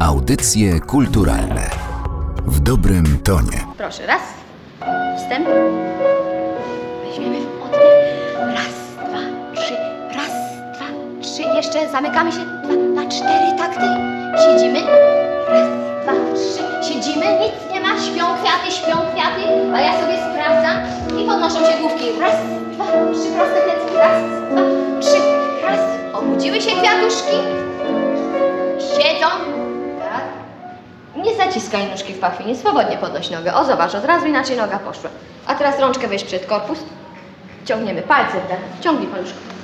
Audycje 0.00 0.80
kulturalne 0.80 1.70
w 2.46 2.60
dobrym 2.60 3.18
tonie. 3.24 3.66
Proszę, 3.78 4.06
raz. 4.06 4.20
Wstęp. 5.18 5.48
Weźmiemy 7.04 7.38
oddech. 7.64 7.82
Raz, 8.38 8.74
dwa, 9.08 9.18
trzy. 9.60 9.74
Raz, 10.14 10.32
dwa, 10.74 10.86
trzy. 11.22 11.42
Jeszcze 11.56 11.90
zamykamy 11.90 12.32
się. 12.32 12.38
Dwa, 12.38 13.02
na 13.02 13.10
cztery 13.10 13.58
takty. 13.58 13.86
Siedzimy. 14.44 14.80
Raz, 15.48 15.68
dwa, 16.02 16.12
trzy. 16.34 16.88
Siedzimy. 16.92 17.26
Nic 17.40 17.72
nie 17.74 17.80
ma. 17.80 17.88
Śpią 17.88 18.24
kwiaty, 18.42 18.70
śpią 18.76 18.96
kwiaty. 19.12 19.42
A 19.74 19.80
ja 19.80 20.00
sobie 20.00 20.16
sprawdzam. 20.30 20.76
I 21.20 21.26
podnoszą 21.26 21.58
się 21.72 21.78
główki. 21.80 22.04
Raz, 22.20 22.34
dwa, 22.74 22.84
trzy. 22.84 23.28
Proste 23.36 23.60
kęcki. 23.66 23.96
Raz, 23.96 24.22
dwa, 24.50 24.60
trzy. 25.00 25.20
Raz. 25.66 25.80
Obudziły 26.12 26.60
się 26.60 26.70
kwiatuszki. 26.70 27.36
Siedzą. 28.78 29.47
Nie 31.24 31.36
zaciskaj 31.36 31.90
nóżki 31.90 32.14
w 32.14 32.18
pachwinie, 32.18 32.56
swobodnie 32.56 32.96
podnoś 32.96 33.30
nogę. 33.30 33.54
O, 33.54 33.64
zobacz, 33.64 33.94
od 33.94 34.04
razu 34.04 34.26
inaczej 34.26 34.56
noga 34.56 34.78
poszła. 34.78 35.10
A 35.46 35.54
teraz 35.54 35.80
rączkę 35.80 36.08
weź 36.08 36.24
przed 36.24 36.46
korpus. 36.46 36.78
Ciągniemy 37.64 38.02
palce 38.02 38.32
w 38.40 38.48
dół. 38.48 38.56
Ciągnij 38.80 39.08
paluszko. 39.08 39.57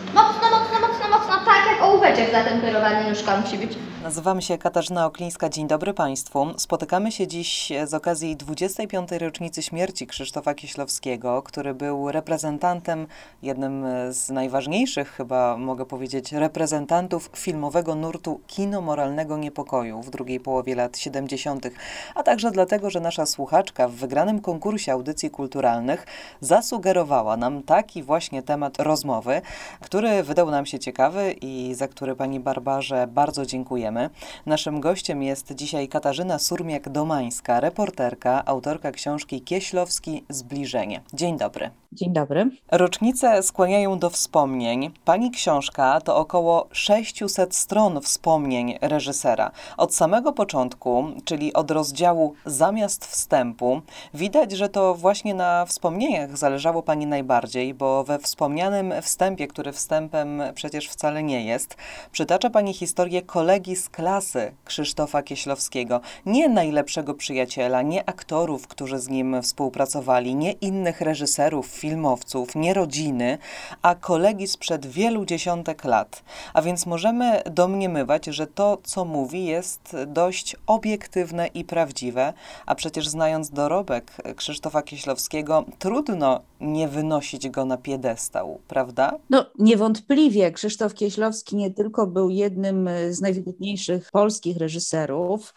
Ołóweczek 1.95 2.33
zatemperowany 2.33 3.11
nóżka 3.11 3.41
musi 3.41 3.59
być. 3.59 3.73
Nazywam 4.03 4.41
się 4.41 4.59
Katarzyna 4.59 5.07
Oklińska. 5.07 5.49
Dzień 5.49 5.67
dobry 5.67 5.95
Państwu. 5.95 6.47
Spotykamy 6.57 7.13
się 7.13 7.27
dziś 7.27 7.73
z 7.87 7.95
okazji 7.95 8.37
25. 8.37 9.13
rocznicy 9.13 9.63
śmierci 9.63 10.07
Krzysztofa 10.07 10.55
Kieślowskiego, 10.55 11.43
który 11.43 11.75
był 11.75 12.13
reprezentantem, 12.13 13.07
jednym 13.43 13.85
z 14.11 14.31
najważniejszych 14.31 15.11
chyba 15.11 15.57
mogę 15.57 15.87
powiedzieć, 15.87 16.33
reprezentantów 16.33 17.31
filmowego 17.37 17.95
nurtu 17.95 18.41
kino 18.47 18.81
moralnego 18.81 19.37
niepokoju 19.37 20.03
w 20.03 20.11
drugiej 20.11 20.41
połowie 20.41 20.75
lat 20.75 20.99
70., 20.99 21.67
a 22.15 22.23
także 22.23 22.51
dlatego, 22.51 22.91
że 22.91 23.01
nasza 23.01 23.27
słuchaczka 23.27 23.89
w 23.89 23.93
wygranym 23.93 24.41
konkursie 24.41 24.93
audycji 24.93 25.31
kulturalnych 25.31 26.07
zasugerowała 26.41 27.37
nam 27.37 27.63
taki 27.63 28.03
właśnie 28.03 28.43
temat 28.43 28.79
rozmowy, 28.79 29.43
który 29.81 30.23
wydał 30.23 30.51
nam 30.51 30.67
się 30.67 30.79
ciekawy 30.79 31.35
i 31.41 31.75
za 31.85 31.89
który 31.89 32.17
Pani 32.17 32.41
Barbarze 32.41 33.07
bardzo 33.07 33.47
dziękujemy. 33.47 34.11
Naszym 34.47 34.81
gościem 34.81 35.23
jest 35.23 35.55
dzisiaj 35.55 35.89
Katarzyna 35.89 36.37
Surmiak-Domańska, 36.37 37.61
reporterka, 37.61 38.45
autorka 38.45 38.93
książki 38.93 39.43
Kieślowski 39.43 40.25
Zbliżenie. 40.29 41.01
Dzień 41.13 41.39
dobry. 41.39 41.71
Dzień 41.95 42.13
dobry. 42.13 42.51
Rocznice 42.73 43.43
skłaniają 43.43 43.99
do 43.99 44.11
wspomnień. 44.11 44.91
Pani 45.05 45.31
książka 45.31 46.01
to 46.01 46.17
około 46.17 46.69
600 46.73 47.57
stron 47.57 48.01
wspomnień 48.01 48.79
reżysera. 48.81 49.51
Od 49.77 49.95
samego 49.95 50.33
początku, 50.33 51.05
czyli 51.25 51.53
od 51.53 51.71
rozdziału 51.71 52.35
zamiast 52.47 53.07
wstępu, 53.07 53.81
widać, 54.15 54.53
że 54.53 54.69
to 54.69 54.95
właśnie 54.95 55.35
na 55.35 55.67
wspomnieniach 55.67 56.37
zależało 56.37 56.83
Pani 56.83 57.07
najbardziej, 57.07 57.75
bo 57.75 58.05
we 58.05 58.19
wspomnianym 58.19 58.95
wstępie, 59.03 59.47
który 59.47 59.73
wstępem 59.73 60.43
przecież 60.55 60.89
wcale 60.89 61.23
nie 61.23 61.45
jest, 61.45 61.77
przytacza 62.13 62.51
Pani 62.51 62.75
historię 62.75 63.23
kolegi 63.23 63.77
z 63.77 63.89
klasy 63.89 64.53
Krzysztofa 64.65 65.23
Kieślowskiego. 65.23 66.01
Nie 66.27 66.49
najlepszego 66.49 67.15
przyjaciela, 67.15 67.83
nie 67.83 68.09
aktorów, 68.09 68.69
którzy 68.69 68.99
z 68.99 69.09
nim 69.09 69.43
współpracowali, 69.43 70.35
nie 70.35 70.53
innych 70.53 71.01
reżyserów, 71.01 71.84
filmowców, 71.85 72.55
nie 72.55 72.75
rodziny, 72.75 73.39
a 73.83 73.95
kolegi 73.95 74.47
sprzed 74.49 74.87
wielu 74.87 75.25
dziesiątek 75.25 75.85
lat. 75.85 76.23
A 76.55 76.63
więc 76.63 76.87
możemy 76.87 77.43
domniemywać, 77.51 78.27
że 78.27 78.47
to, 78.47 78.79
co 78.85 79.05
mówi, 79.05 79.45
jest 79.45 79.97
dość 80.07 80.57
obiektywne 80.67 81.47
i 81.47 81.65
prawdziwe, 81.65 82.33
a 82.67 82.75
przecież 82.75 83.09
znając 83.09 83.51
dorobek 83.51 84.13
Krzysztofa 84.37 84.83
Kieślowskiego, 84.83 85.65
trudno 85.79 86.41
nie 86.61 86.89
wynosić 86.89 87.49
go 87.49 87.65
na 87.65 87.77
piedestał, 87.77 88.59
prawda? 88.69 89.19
No 89.31 89.47
niewątpliwie 89.59 90.53
Krzysztof 90.53 90.95
Kieślowski 90.95 91.57
nie 91.57 91.71
tylko 91.71 92.07
był 92.07 92.31
jednym 92.31 92.89
z 93.11 93.21
najwybitniejszych 93.21 94.11
polskich 94.13 94.57
reżyserów, 94.57 95.55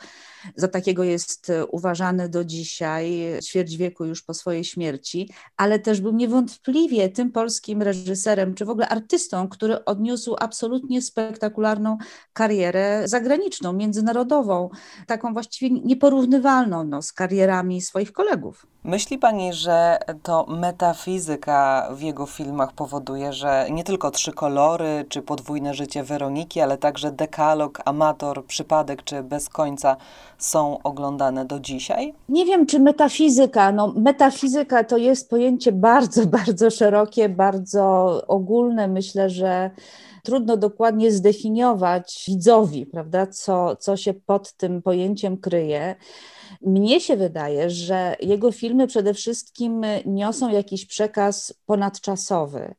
za 0.55 0.67
takiego 0.67 1.03
jest 1.03 1.51
uważany 1.71 2.29
do 2.29 2.45
dzisiaj, 2.45 3.21
ćwierć 3.43 3.77
wieku 3.77 4.05
już 4.05 4.23
po 4.23 4.33
swojej 4.33 4.63
śmierci, 4.63 5.29
ale 5.57 5.79
też 5.79 6.01
był 6.01 6.13
niewątpliwie 6.13 7.09
tym 7.09 7.31
polskim 7.31 7.81
reżyserem, 7.81 8.53
czy 8.53 8.65
w 8.65 8.69
ogóle 8.69 8.89
artystą, 8.89 9.49
który 9.49 9.85
odniósł 9.85 10.35
absolutnie 10.39 11.01
spektakularną 11.01 11.97
karierę 12.33 13.03
zagraniczną, 13.05 13.73
międzynarodową, 13.73 14.69
taką 15.07 15.33
właściwie 15.33 15.81
nieporównywalną 15.85 16.83
no, 16.83 17.01
z 17.01 17.13
karierami 17.13 17.81
swoich 17.81 18.11
kolegów. 18.11 18.65
Myśli 18.83 19.17
Pani, 19.17 19.53
że 19.53 19.99
to 20.23 20.45
metafizyka 20.45 21.89
w 21.91 22.01
jego 22.01 22.25
filmach 22.25 22.73
powoduje, 22.73 23.33
że 23.33 23.67
nie 23.71 23.83
tylko 23.83 24.11
trzy 24.11 24.31
kolory, 24.31 25.05
czy 25.09 25.21
podwójne 25.21 25.73
życie 25.73 26.03
Weroniki, 26.03 26.61
ale 26.61 26.77
także 26.77 27.11
dekalog, 27.11 27.81
amator, 27.85 28.45
przypadek, 28.45 29.03
czy 29.03 29.23
bez 29.23 29.49
końca 29.49 29.97
są 30.37 30.83
oglądane 30.83 31.45
do 31.45 31.59
dzisiaj? 31.59 32.13
Nie 32.29 32.45
wiem, 32.45 32.65
czy 32.65 32.79
metafizyka. 32.79 33.71
No, 33.71 33.93
metafizyka 33.95 34.83
to 34.83 34.97
jest 34.97 35.29
pojęcie 35.29 35.71
bardzo, 35.71 36.25
bardzo 36.37 36.69
szerokie, 36.69 37.29
bardzo 37.29 38.21
ogólne. 38.27 38.87
Myślę, 38.87 39.29
że 39.29 39.71
trudno 40.23 40.57
dokładnie 40.57 41.11
zdefiniować 41.11 42.23
widzowi, 42.27 42.85
prawda, 42.85 43.27
co, 43.27 43.75
co 43.75 43.97
się 43.97 44.13
pod 44.13 44.53
tym 44.53 44.81
pojęciem 44.81 45.37
kryje. 45.37 45.95
Mnie 46.61 46.99
się 46.99 47.17
wydaje, 47.17 47.69
że 47.69 48.15
jego 48.19 48.51
filmy 48.51 48.87
przede 48.87 49.13
wszystkim 49.13 49.85
niosą 50.05 50.49
jakiś 50.49 50.85
przekaz 50.85 51.53
ponadczasowy. 51.65 52.75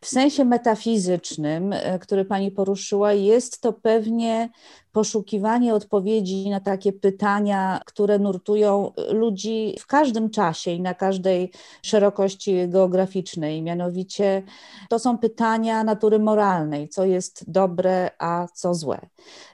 W 0.00 0.08
sensie 0.08 0.44
metafizycznym, 0.44 1.74
który 2.00 2.24
pani 2.24 2.50
poruszyła, 2.50 3.12
jest 3.12 3.60
to 3.60 3.72
pewnie 3.72 4.48
poszukiwanie 4.92 5.74
odpowiedzi 5.74 6.50
na 6.50 6.60
takie 6.60 6.92
pytania, 6.92 7.80
które 7.86 8.18
nurtują 8.18 8.92
ludzi 9.12 9.76
w 9.80 9.86
każdym 9.86 10.30
czasie 10.30 10.70
i 10.70 10.80
na 10.80 10.94
każdej 10.94 11.52
szerokości 11.82 12.68
geograficznej. 12.68 13.62
Mianowicie 13.62 14.42
to 14.88 14.98
są 14.98 15.18
pytania 15.18 15.84
natury 15.84 16.18
moralnej, 16.18 16.88
co 16.88 17.04
jest 17.04 17.50
dobre, 17.50 18.10
a 18.18 18.46
co 18.54 18.74
złe. 18.74 19.00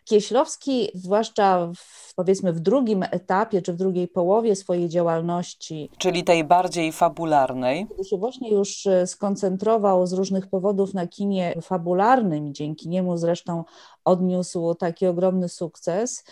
Kieślowski, 0.07 0.89
zwłaszcza 0.95 1.73
w, 1.77 2.15
powiedzmy 2.15 2.53
w 2.53 2.61
drugim 2.61 3.05
etapie, 3.11 3.63
czy 3.63 3.73
w 3.73 3.77
drugiej 3.77 4.09
połowie 4.09 4.57
swojej 4.57 4.89
działalności, 4.89 5.91
czyli 5.99 6.25
tej 6.25 6.45
bardziej 6.45 6.93
fabularnej, 6.93 7.87
kiedy 7.89 8.05
się 8.05 8.17
właśnie 8.17 8.51
już 8.51 8.89
skoncentrował 9.07 10.07
z 10.07 10.13
różnych 10.13 10.47
powodów 10.47 10.95
na 10.95 11.07
kinie 11.07 11.55
fabularnym 11.63 12.55
dzięki 12.55 12.89
niemu 12.89 13.17
zresztą 13.17 13.65
odniósł 14.05 14.75
taki 14.75 15.07
ogromny 15.07 15.49
sukces. 15.49 16.25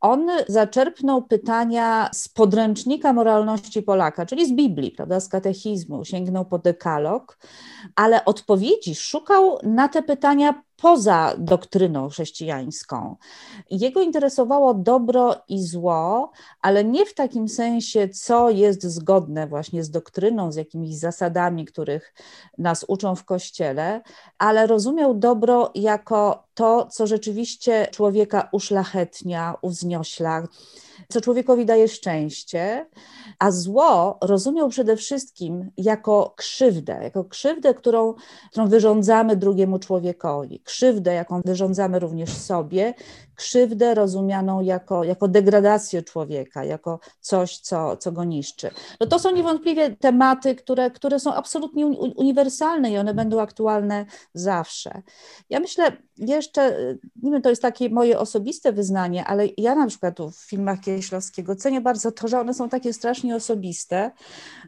On 0.00 0.30
zaczerpnął 0.48 1.22
pytania 1.22 2.10
z 2.12 2.28
podręcznika 2.28 3.12
moralności 3.12 3.82
Polaka, 3.82 4.26
czyli 4.26 4.46
z 4.46 4.52
Biblii, 4.52 4.90
prawda, 4.90 5.20
z 5.20 5.28
katechizmu, 5.28 6.04
sięgnął 6.04 6.44
po 6.44 6.58
dekalog, 6.58 7.38
ale 7.96 8.24
odpowiedzi 8.24 8.94
szukał 8.94 9.58
na 9.62 9.88
te 9.88 10.02
pytania 10.02 10.62
poza 10.76 11.34
doktryną 11.38 12.08
chrześcijańską. 12.08 13.16
Jego 13.70 14.02
interesowało 14.02 14.74
dobro 14.74 15.36
i 15.48 15.62
zło, 15.62 16.30
ale 16.62 16.84
nie 16.84 17.06
w 17.06 17.14
takim 17.14 17.48
sensie, 17.48 18.08
co 18.08 18.50
jest 18.50 18.82
zgodne 18.82 19.46
właśnie 19.46 19.84
z 19.84 19.90
doktryną, 19.90 20.52
z 20.52 20.56
jakimiś 20.56 20.98
zasadami, 20.98 21.64
których 21.64 22.14
nas 22.58 22.84
uczą 22.88 23.14
w 23.16 23.24
kościele, 23.24 24.02
ale 24.38 24.66
rozumiał 24.66 25.14
dobro 25.14 25.70
jako 25.74 26.44
to, 26.54 26.86
co 26.90 27.06
rzeczywiście 27.06 27.86
człowieka 27.92 28.48
uszlachetnia, 28.52 29.54
uwzniośla, 29.62 30.42
co 31.08 31.20
człowiekowi 31.20 31.66
daje 31.66 31.88
szczęście, 31.88 32.86
a 33.38 33.50
zło 33.50 34.18
rozumiał 34.22 34.68
przede 34.68 34.96
wszystkim 34.96 35.70
jako 35.76 36.34
krzywdę, 36.36 37.00
jako 37.02 37.24
krzywdę, 37.24 37.74
którą, 37.74 38.14
którą 38.50 38.68
wyrządzamy 38.68 39.36
drugiemu 39.36 39.78
człowiekowi, 39.78 40.60
krzywdę, 40.60 41.14
jaką 41.14 41.40
wyrządzamy 41.44 41.98
również 41.98 42.32
sobie, 42.32 42.94
krzywdę 43.36 43.94
rozumianą 43.94 44.60
jako, 44.60 45.04
jako 45.04 45.28
degradację 45.28 46.02
człowieka, 46.02 46.64
jako 46.64 46.98
coś, 47.20 47.58
co, 47.58 47.96
co 47.96 48.12
go 48.12 48.24
niszczy. 48.24 48.70
No 49.00 49.06
to 49.06 49.18
są 49.18 49.30
niewątpliwie 49.30 49.96
tematy, 49.96 50.54
które, 50.54 50.90
które 50.90 51.20
są 51.20 51.34
absolutnie 51.34 51.86
uniwersalne 52.16 52.90
i 52.90 52.98
one 52.98 53.14
będą 53.14 53.40
aktualne 53.40 54.06
zawsze. 54.34 55.02
Ja 55.50 55.60
myślę 55.60 55.92
jeszcze, 56.16 56.76
nie 57.22 57.30
wiem, 57.32 57.42
to 57.42 57.50
jest 57.50 57.62
takie 57.62 57.90
moje 57.90 58.18
osobiste 58.18 58.72
wyznanie, 58.72 59.24
ale 59.24 59.48
ja 59.58 59.74
na 59.74 59.86
przykład 59.86 60.18
w 60.20 60.48
filmach 60.48 60.80
Kieślowskiego 60.80 61.56
cenię 61.56 61.80
bardzo 61.80 62.12
to, 62.12 62.28
że 62.28 62.40
one 62.40 62.54
są 62.54 62.68
takie 62.68 62.92
strasznie 62.92 63.36
osobiste. 63.36 64.10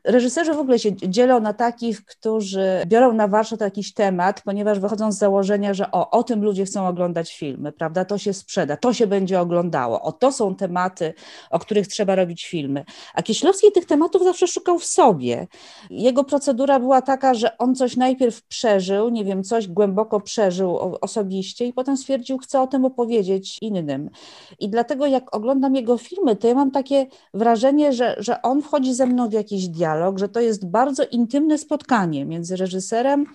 Reżyserzy 0.05 0.55
w 0.55 0.59
ogóle 0.59 0.79
się 0.79 0.97
dzielą 0.97 1.41
na 1.41 1.53
takich, 1.53 2.05
którzy 2.05 2.83
biorą 2.87 3.13
na 3.13 3.29
warsztat 3.29 3.61
jakiś 3.61 3.95
temat, 3.95 4.43
ponieważ 4.45 4.79
wychodzą 4.79 5.13
z 5.13 5.19
założenia, 5.19 5.75
że 5.75 5.91
o, 5.91 6.11
o 6.11 6.23
tym 6.23 6.45
ludzie 6.45 6.65
chcą 6.65 6.87
oglądać 6.87 7.37
filmy, 7.39 7.73
prawda? 7.73 8.05
To 8.05 8.19
się 8.19 8.33
sprzeda, 8.57 8.77
to 8.77 8.93
się 8.93 9.07
będzie 9.07 9.41
oglądało. 9.41 10.03
O, 10.03 10.13
to 10.13 10.33
są 10.33 10.55
tematy, 10.55 11.15
o 11.51 11.59
których 11.59 11.87
trzeba 11.89 12.15
robić 12.15 12.47
filmy. 12.47 12.85
A 13.15 13.23
Kieślowski 13.23 13.73
tych 13.73 13.85
tematów 13.85 14.25
zawsze 14.25 14.47
szukał 14.47 14.79
w 14.79 14.85
sobie. 14.85 15.47
Jego 15.91 16.25
procedura 16.25 16.81
była 16.81 17.03
taka, 17.03 17.35
że 17.35 17.59
on 17.59 17.75
coś 17.75 17.97
najpierw 17.97 18.43
przeżył, 18.43 19.09
nie 19.09 19.25
wiem, 19.25 19.45
coś 19.45 19.69
głęboko 19.69 20.21
przeżył 20.21 20.77
osobiście 21.01 21.67
i 21.67 21.73
potem 21.73 21.97
stwierdził, 21.97 22.39
chcę 22.39 22.61
o 22.61 22.67
tym 22.67 22.85
opowiedzieć 22.85 23.59
innym. 23.61 24.11
I 24.59 24.69
dlatego 24.69 25.07
jak 25.07 25.37
oglądam 25.37 25.77
jego 25.77 25.99
filmy, 25.99 26.37
to 26.37 26.49
ja 26.49 26.55
mam 26.55 26.71
takie 26.71 27.07
wrażenie, 27.35 27.93
że, 27.93 28.17
że 28.19 28.43
on 28.43 28.63
wchodzi 28.63 28.95
ze 28.95 29.07
mną 29.07 29.29
w 29.29 29.33
jakiś 29.33 29.69
dialog, 29.69 30.19
że 30.19 30.29
to 30.29 30.41
jest 30.41 30.67
bardzo 30.67 31.03
intymne 31.11 31.59
spotkanie 31.59 32.25
między 32.25 32.57
reżyserem 32.57 33.27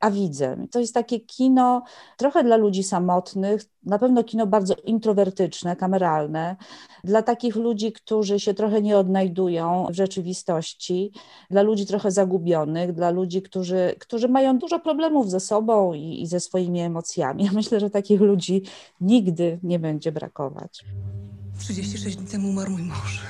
a 0.00 0.10
widzem. 0.10 0.68
To 0.68 0.80
jest 0.80 0.94
takie 0.94 1.20
kino 1.20 1.82
trochę 2.16 2.44
dla 2.44 2.56
ludzi 2.56 2.82
samotnych, 2.82 3.62
na 3.84 3.98
pewno 3.98 4.24
kino 4.24 4.46
bardzo 4.46 4.61
introwertyczne, 4.84 5.76
kameralne, 5.76 6.56
dla 7.04 7.22
takich 7.22 7.56
ludzi, 7.56 7.92
którzy 7.92 8.40
się 8.40 8.54
trochę 8.54 8.82
nie 8.82 8.98
odnajdują 8.98 9.86
w 9.90 9.94
rzeczywistości, 9.94 11.12
dla 11.50 11.62
ludzi 11.62 11.86
trochę 11.86 12.10
zagubionych, 12.10 12.92
dla 12.92 13.10
ludzi, 13.10 13.42
którzy, 13.42 13.94
którzy 13.98 14.28
mają 14.28 14.58
dużo 14.58 14.80
problemów 14.80 15.30
ze 15.30 15.40
sobą 15.40 15.94
i, 15.94 16.22
i 16.22 16.26
ze 16.26 16.40
swoimi 16.40 16.80
emocjami. 16.80 17.44
Ja 17.52 17.52
myślę, 17.52 17.80
że 17.80 17.90
takich 17.90 18.20
ludzi 18.20 18.62
nigdy 19.00 19.58
nie 19.62 19.78
będzie 19.78 20.12
brakować. 20.12 20.84
36 21.58 22.16
dni 22.16 22.26
temu 22.26 22.48
umarł 22.48 22.70
mój 22.70 22.82
mąż. 22.82 23.22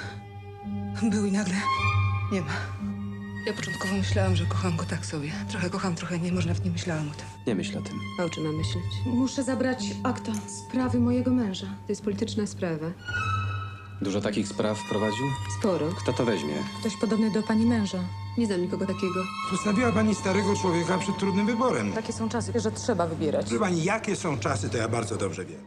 Był 1.10 1.26
i 1.26 1.32
nagle 1.32 1.54
nie 2.32 2.40
ma. 2.40 2.81
Ja 3.46 3.52
początkowo 3.52 3.94
myślałam, 3.94 4.36
że 4.36 4.44
kocham 4.46 4.76
go 4.76 4.84
tak 4.84 5.06
sobie. 5.06 5.32
Trochę 5.48 5.70
kocham, 5.70 5.94
trochę 5.94 6.18
nie, 6.18 6.32
może 6.32 6.48
nawet 6.48 6.64
nie 6.64 6.70
myślałam 6.70 7.08
o 7.08 7.14
tym. 7.14 7.26
Nie 7.46 7.54
myśl 7.54 7.78
o 7.78 7.82
tym. 7.82 7.98
A 8.20 8.24
o 8.24 8.30
czym 8.30 8.44
mam 8.44 8.56
myśleć? 8.56 8.84
Muszę 9.06 9.42
zabrać 9.44 9.84
akta 10.02 10.32
sprawy 10.68 11.00
mojego 11.00 11.30
męża. 11.30 11.66
To 11.66 11.92
jest 11.92 12.02
polityczna 12.04 12.46
sprawa. 12.46 12.86
Dużo 14.02 14.20
takich 14.20 14.48
spraw 14.48 14.78
prowadził? 14.90 15.24
Sporo. 15.60 15.88
Kto 15.88 16.12
to 16.12 16.24
weźmie? 16.24 16.54
Ktoś 16.80 16.96
podobny 16.96 17.30
do 17.30 17.42
pani 17.42 17.66
męża. 17.66 17.98
Nie 18.38 18.46
znam 18.46 18.60
nikogo 18.60 18.86
takiego. 18.86 19.24
Postawiła 19.50 19.92
pani 19.92 20.14
starego 20.14 20.56
człowieka 20.56 20.98
przed 20.98 21.18
trudnym 21.18 21.46
wyborem. 21.46 21.92
Takie 21.92 22.12
są 22.12 22.28
czasy, 22.28 22.52
że 22.60 22.72
trzeba 22.72 23.06
wybierać. 23.06 23.46
Proszę 23.46 23.60
pani, 23.60 23.84
jakie 23.84 24.16
są 24.16 24.38
czasy, 24.38 24.70
to 24.70 24.76
ja 24.78 24.88
bardzo 24.88 25.16
dobrze 25.16 25.44
wiem. 25.44 25.60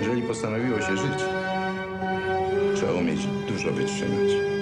Jeżeli 0.00 0.22
postanowiło 0.22 0.78
się 0.80 0.96
żyć, 0.96 1.20
trzeba 2.82 2.98
umieć 2.98 3.26
dużo 3.48 3.72
wytrzymać. 3.72 4.61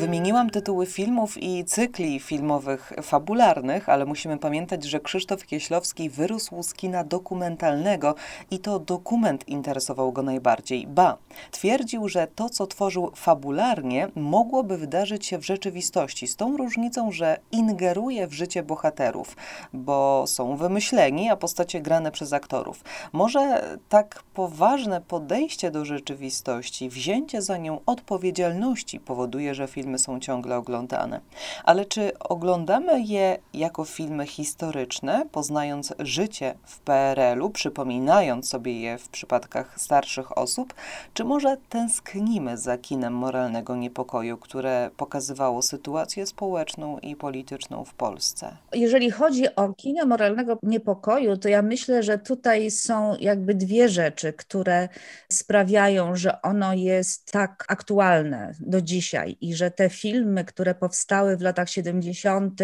Wymieniłam 0.00 0.50
tytuły 0.50 0.86
filmów 0.86 1.42
i 1.42 1.64
cykli 1.64 2.20
filmowych 2.20 2.92
fabularnych, 3.02 3.88
ale 3.88 4.06
musimy 4.06 4.38
pamiętać, 4.38 4.84
że 4.84 5.00
Krzysztof 5.00 5.46
Kieślowski 5.46 6.10
wyrósł 6.10 6.62
z 6.62 6.74
kina 6.74 7.04
dokumentalnego 7.04 8.14
i 8.50 8.58
to 8.58 8.78
dokument 8.78 9.48
interesował 9.48 10.12
go 10.12 10.22
najbardziej. 10.22 10.86
Ba, 10.86 11.16
twierdził, 11.50 12.08
że 12.08 12.26
to, 12.34 12.48
co 12.48 12.66
tworzył 12.66 13.10
fabularnie, 13.14 14.08
mogłoby 14.14 14.78
wydarzyć 14.78 15.26
się 15.26 15.38
w 15.38 15.46
rzeczywistości, 15.46 16.28
z 16.28 16.36
tą 16.36 16.56
różnicą, 16.56 17.12
że 17.12 17.38
ingeruje 17.52 18.26
w 18.26 18.32
życie 18.32 18.62
bohaterów, 18.62 19.36
bo 19.72 20.24
są 20.26 20.56
wymyśleni, 20.56 21.30
a 21.30 21.36
postacie 21.36 21.80
grane 21.80 22.10
przez 22.10 22.32
aktorów. 22.32 22.84
Może 23.12 23.78
tak 23.88 24.22
poważne 24.34 25.00
podejście 25.00 25.70
do 25.70 25.84
rzeczywistości, 25.84 26.88
wzięcie 26.88 27.42
za 27.42 27.56
nią 27.56 27.80
odpowiedzialności 27.86 29.00
powoduje, 29.00 29.54
że 29.54 29.68
film 29.68 29.89
filmy 29.90 29.98
są 29.98 30.20
ciągle 30.20 30.56
oglądane. 30.56 31.20
Ale 31.64 31.84
czy 31.84 32.18
oglądamy 32.18 33.02
je 33.02 33.38
jako 33.54 33.84
filmy 33.84 34.26
historyczne, 34.26 35.26
poznając 35.32 35.94
życie 35.98 36.54
w 36.64 36.80
PRL-u, 36.80 37.50
przypominając 37.50 38.48
sobie 38.48 38.80
je 38.80 38.98
w 38.98 39.08
przypadkach 39.08 39.80
starszych 39.80 40.38
osób, 40.38 40.74
czy 41.14 41.24
może 41.24 41.56
tęsknimy 41.68 42.58
za 42.58 42.78
kinem 42.78 43.14
moralnego 43.14 43.76
niepokoju, 43.76 44.36
które 44.36 44.90
pokazywało 44.96 45.62
sytuację 45.62 46.26
społeczną 46.26 46.98
i 46.98 47.16
polityczną 47.16 47.84
w 47.84 47.94
Polsce? 47.94 48.56
Jeżeli 48.72 49.10
chodzi 49.10 49.54
o 49.56 49.72
kino 49.72 50.06
moralnego 50.06 50.58
niepokoju, 50.62 51.36
to 51.36 51.48
ja 51.48 51.62
myślę, 51.62 52.02
że 52.02 52.18
tutaj 52.18 52.70
są 52.70 53.16
jakby 53.20 53.54
dwie 53.54 53.88
rzeczy, 53.88 54.32
które 54.32 54.88
sprawiają, 55.32 56.16
że 56.16 56.42
ono 56.42 56.74
jest 56.74 57.32
tak 57.32 57.64
aktualne 57.68 58.54
do 58.60 58.80
dzisiaj 58.80 59.36
i 59.40 59.54
że 59.54 59.70
te 59.80 59.90
filmy, 59.90 60.44
które 60.44 60.74
powstały 60.74 61.36
w 61.36 61.40
latach 61.40 61.70
70., 61.70 62.60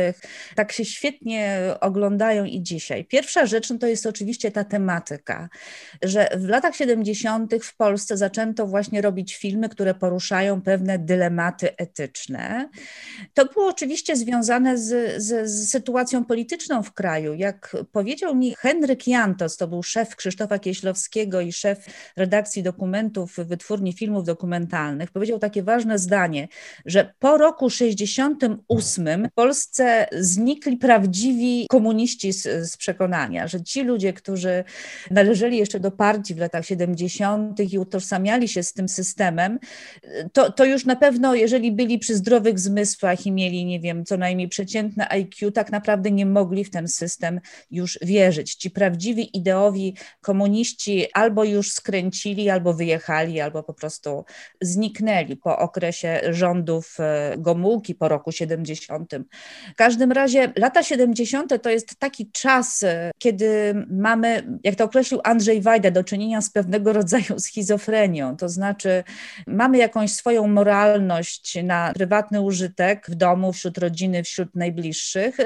tak 0.54 0.72
się 0.72 0.84
świetnie 0.84 1.60
oglądają 1.80 2.44
i 2.44 2.62
dzisiaj. 2.62 3.04
Pierwsza 3.04 3.46
rzecz 3.46 3.70
no 3.70 3.78
to 3.78 3.86
jest 3.86 4.06
oczywiście 4.06 4.50
ta 4.50 4.64
tematyka, 4.64 5.48
że 6.02 6.28
w 6.36 6.48
latach 6.48 6.76
70. 6.76 7.54
w 7.62 7.76
Polsce 7.76 8.16
zaczęto 8.16 8.66
właśnie 8.66 9.02
robić 9.02 9.36
filmy, 9.36 9.68
które 9.68 9.94
poruszają 9.94 10.62
pewne 10.62 10.98
dylematy 10.98 11.76
etyczne. 11.76 12.68
To 13.34 13.44
było 13.44 13.68
oczywiście 13.68 14.16
związane 14.16 14.78
z, 14.78 15.22
z, 15.22 15.50
z 15.50 15.70
sytuacją 15.70 16.24
polityczną 16.24 16.82
w 16.82 16.92
kraju. 16.92 17.34
Jak 17.34 17.76
powiedział 17.92 18.34
mi 18.34 18.54
Henryk 18.54 19.06
Jantos, 19.06 19.56
to 19.56 19.68
był 19.68 19.82
szef 19.82 20.16
Krzysztofa 20.16 20.58
Kieślowskiego 20.58 21.40
i 21.40 21.52
szef 21.52 21.86
redakcji 22.16 22.62
dokumentów 22.62 23.36
Wytwórni 23.36 23.92
Filmów 23.92 24.24
Dokumentalnych, 24.24 25.10
powiedział 25.10 25.38
takie 25.38 25.62
ważne 25.62 25.98
zdanie, 25.98 26.48
że 26.86 27.05
po 27.18 27.36
roku 27.36 27.70
68 27.70 29.28
w 29.28 29.34
Polsce 29.34 30.06
znikli 30.12 30.76
prawdziwi 30.76 31.66
komuniści 31.70 32.32
z, 32.32 32.70
z, 32.70 32.76
przekonania, 32.76 33.48
że 33.48 33.62
ci 33.62 33.82
ludzie, 33.82 34.12
którzy 34.12 34.64
należeli 35.10 35.58
jeszcze 35.58 35.80
do 35.80 35.90
partii 35.90 36.34
w 36.34 36.38
latach 36.38 36.66
70. 36.66 37.60
i 37.72 37.78
utożsamiali 37.78 38.48
się 38.48 38.62
z 38.62 38.72
tym 38.72 38.88
systemem, 38.88 39.58
to, 40.32 40.52
to 40.52 40.64
już 40.64 40.84
na 40.84 40.96
pewno, 40.96 41.34
jeżeli 41.34 41.72
byli 41.72 41.98
przy 41.98 42.16
zdrowych 42.16 42.58
zmysłach 42.58 43.26
i 43.26 43.32
mieli, 43.32 43.64
nie 43.64 43.80
wiem, 43.80 44.04
co 44.04 44.16
najmniej 44.16 44.48
przeciętne 44.48 45.08
IQ, 45.08 45.52
tak 45.52 45.72
naprawdę 45.72 46.10
nie 46.10 46.26
mogli 46.26 46.64
w 46.64 46.70
ten 46.70 46.88
system 46.88 47.40
już 47.70 47.98
wierzyć. 48.02 48.54
Ci 48.54 48.70
prawdziwi 48.70 49.36
ideowi 49.36 49.96
komuniści 50.20 51.06
albo 51.12 51.44
już 51.44 51.72
skręcili, 51.72 52.50
albo 52.50 52.74
wyjechali, 52.74 53.40
albo 53.40 53.62
po 53.62 53.74
prostu 53.74 54.24
zniknęli 54.60 55.36
po 55.36 55.58
okresie 55.58 56.20
rządów 56.30 56.85
E, 57.00 57.34
Gomułki 57.38 57.94
po 57.94 58.08
roku 58.08 58.32
70. 58.32 59.12
W 59.72 59.76
każdym 59.76 60.12
razie 60.12 60.52
lata 60.56 60.82
70. 60.82 61.62
to 61.62 61.70
jest 61.70 61.96
taki 61.98 62.30
czas, 62.30 62.82
e, 62.82 63.10
kiedy 63.18 63.74
mamy, 63.90 64.58
jak 64.64 64.74
to 64.74 64.84
określił 64.84 65.20
Andrzej 65.24 65.60
Wajda, 65.60 65.90
do 65.90 66.04
czynienia 66.04 66.40
z 66.40 66.50
pewnego 66.50 66.92
rodzaju 66.92 67.38
schizofrenią, 67.46 68.36
to 68.36 68.48
znaczy 68.48 69.04
mamy 69.46 69.78
jakąś 69.78 70.12
swoją 70.12 70.48
moralność 70.48 71.58
na 71.62 71.92
prywatny 71.92 72.40
użytek 72.40 73.06
w 73.08 73.14
domu, 73.14 73.52
wśród 73.52 73.78
rodziny, 73.78 74.22
wśród 74.22 74.54
najbliższych, 74.54 75.36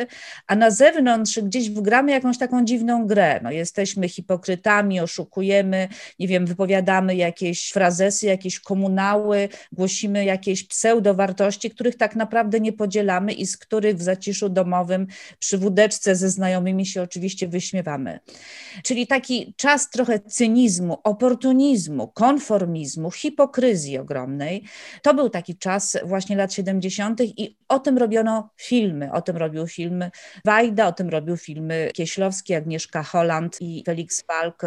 a 0.46 0.56
na 0.56 0.70
zewnątrz 0.70 1.40
gdzieś 1.40 1.70
wgramy 1.70 2.12
jakąś 2.12 2.38
taką 2.38 2.64
dziwną 2.64 3.06
grę. 3.06 3.40
No, 3.42 3.50
jesteśmy 3.50 4.08
hipokrytami, 4.08 5.00
oszukujemy, 5.00 5.88
nie 6.18 6.28
wiem, 6.28 6.46
wypowiadamy 6.46 7.16
jakieś 7.16 7.70
frazesy, 7.70 8.26
jakieś 8.26 8.60
komunały, 8.60 9.48
głosimy 9.72 10.24
jakieś 10.24 10.64
pseudowartości, 10.64 11.29
wartości, 11.30 11.70
których 11.70 11.96
tak 11.96 12.16
naprawdę 12.16 12.60
nie 12.60 12.72
podzielamy 12.72 13.32
i 13.32 13.46
z 13.46 13.56
których 13.56 13.96
w 13.96 14.02
zaciszu 14.02 14.48
domowym 14.48 15.06
przy 15.38 15.58
wódeczce 15.58 16.16
ze 16.16 16.30
znajomymi 16.30 16.86
się 16.86 17.02
oczywiście 17.02 17.48
wyśmiewamy. 17.48 18.20
Czyli 18.82 19.06
taki 19.06 19.54
czas 19.56 19.90
trochę 19.90 20.20
cynizmu, 20.20 20.98
oportunizmu, 21.04 22.08
konformizmu, 22.08 23.10
hipokryzji 23.10 23.98
ogromnej. 23.98 24.64
To 25.02 25.14
był 25.14 25.30
taki 25.30 25.56
czas 25.56 25.96
właśnie 26.04 26.36
lat 26.36 26.52
70. 26.52 27.20
i 27.20 27.56
o 27.68 27.78
tym 27.78 27.98
robiono 27.98 28.50
filmy. 28.56 29.12
O 29.12 29.22
tym 29.22 29.36
robił 29.36 29.66
filmy 29.66 30.10
Wajda, 30.44 30.86
o 30.86 30.92
tym 30.92 31.08
robił 31.08 31.36
filmy 31.36 31.90
Kieślowski, 31.94 32.54
Agnieszka 32.54 33.02
Holland 33.02 33.56
i 33.60 33.82
Felix 33.86 34.22
Falk 34.22 34.62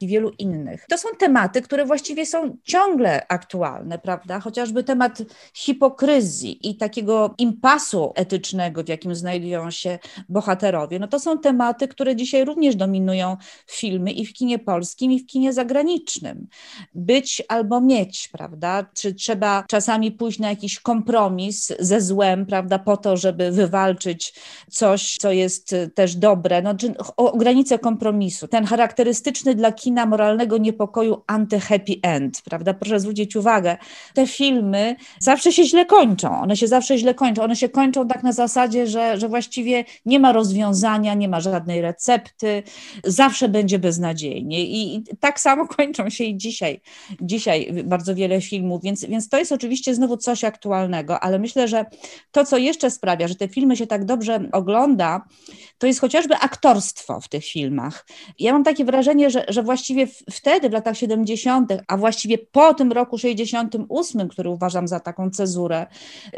i 0.00 0.06
wielu 0.06 0.30
innych. 0.38 0.86
To 0.88 0.98
są 0.98 1.08
tematy, 1.18 1.62
które 1.62 1.84
właściwie 1.84 2.26
są 2.26 2.56
ciągle 2.64 3.26
aktualne, 3.28 3.98
prawda? 3.98 4.40
Chociażby 4.40 4.84
temat 4.84 5.22
hipokryzji 5.54 5.99
hipokryzji 6.00 6.70
i 6.70 6.76
takiego 6.76 7.34
impasu 7.38 8.12
etycznego, 8.14 8.84
w 8.84 8.88
jakim 8.88 9.14
znajdują 9.14 9.70
się 9.70 9.98
bohaterowie, 10.28 10.98
no 10.98 11.08
to 11.08 11.20
są 11.20 11.38
tematy, 11.38 11.88
które 11.88 12.16
dzisiaj 12.16 12.44
również 12.44 12.76
dominują 12.76 13.36
filmy 13.66 14.12
i 14.12 14.26
w 14.26 14.32
kinie 14.32 14.58
polskim, 14.58 15.12
i 15.12 15.18
w 15.18 15.26
kinie 15.26 15.52
zagranicznym. 15.52 16.46
Być 16.94 17.42
albo 17.48 17.80
mieć, 17.80 18.28
prawda? 18.32 18.86
Czy 18.94 19.14
trzeba 19.14 19.64
czasami 19.68 20.12
pójść 20.12 20.38
na 20.38 20.50
jakiś 20.50 20.80
kompromis 20.80 21.72
ze 21.78 22.00
złem, 22.00 22.46
prawda, 22.46 22.78
po 22.78 22.96
to, 22.96 23.16
żeby 23.16 23.50
wywalczyć 23.50 24.34
coś, 24.70 25.16
co 25.16 25.32
jest 25.32 25.74
też 25.94 26.16
dobre, 26.16 26.62
no, 26.62 26.74
czy 26.74 26.94
o 27.16 27.38
granicę 27.38 27.78
kompromisu. 27.78 28.48
Ten 28.48 28.64
charakterystyczny 28.64 29.54
dla 29.54 29.72
kina 29.72 30.06
moralnego 30.06 30.58
niepokoju 30.58 31.22
anty-happy 31.26 31.94
end, 32.02 32.42
prawda? 32.42 32.74
Proszę 32.74 33.00
zwrócić 33.00 33.36
uwagę, 33.36 33.76
te 34.14 34.26
filmy 34.26 34.96
zawsze 35.18 35.52
się 35.52 35.64
źle 35.64 35.86
kończą, 35.90 36.40
one 36.40 36.56
się 36.56 36.68
zawsze 36.68 36.98
źle 36.98 37.14
kończą, 37.14 37.42
one 37.42 37.56
się 37.56 37.68
kończą 37.68 38.08
tak 38.08 38.22
na 38.22 38.32
zasadzie, 38.32 38.86
że, 38.86 39.18
że 39.18 39.28
właściwie 39.28 39.84
nie 40.06 40.20
ma 40.20 40.32
rozwiązania, 40.32 41.14
nie 41.14 41.28
ma 41.28 41.40
żadnej 41.40 41.80
recepty, 41.80 42.62
zawsze 43.04 43.48
będzie 43.48 43.78
beznadziejnie 43.78 44.64
i, 44.64 44.96
i 44.96 45.04
tak 45.20 45.40
samo 45.40 45.66
kończą 45.76 46.10
się 46.10 46.24
i 46.24 46.36
dzisiaj, 46.36 46.80
dzisiaj 47.20 47.72
bardzo 47.84 48.14
wiele 48.14 48.40
filmów, 48.40 48.82
więc, 48.82 49.04
więc 49.04 49.28
to 49.28 49.38
jest 49.38 49.52
oczywiście 49.52 49.94
znowu 49.94 50.16
coś 50.16 50.44
aktualnego, 50.44 51.20
ale 51.20 51.38
myślę, 51.38 51.68
że 51.68 51.84
to, 52.32 52.44
co 52.44 52.58
jeszcze 52.58 52.90
sprawia, 52.90 53.28
że 53.28 53.34
te 53.34 53.48
filmy 53.48 53.76
się 53.76 53.86
tak 53.86 54.04
dobrze 54.04 54.48
ogląda, 54.52 55.24
to 55.78 55.86
jest 55.86 56.00
chociażby 56.00 56.34
aktorstwo 56.34 57.20
w 57.20 57.28
tych 57.28 57.44
filmach. 57.44 58.06
Ja 58.38 58.52
mam 58.52 58.64
takie 58.64 58.84
wrażenie, 58.84 59.30
że, 59.30 59.44
że 59.48 59.62
właściwie 59.62 60.06
wtedy, 60.30 60.68
w 60.68 60.72
latach 60.72 60.96
70., 60.96 61.72
a 61.88 61.96
właściwie 61.96 62.38
po 62.38 62.74
tym 62.74 62.92
roku 62.92 63.18
68, 63.18 64.28
który 64.28 64.50
uważam 64.50 64.88
za 64.88 65.00
taką 65.00 65.30
cezurę, 65.30 65.79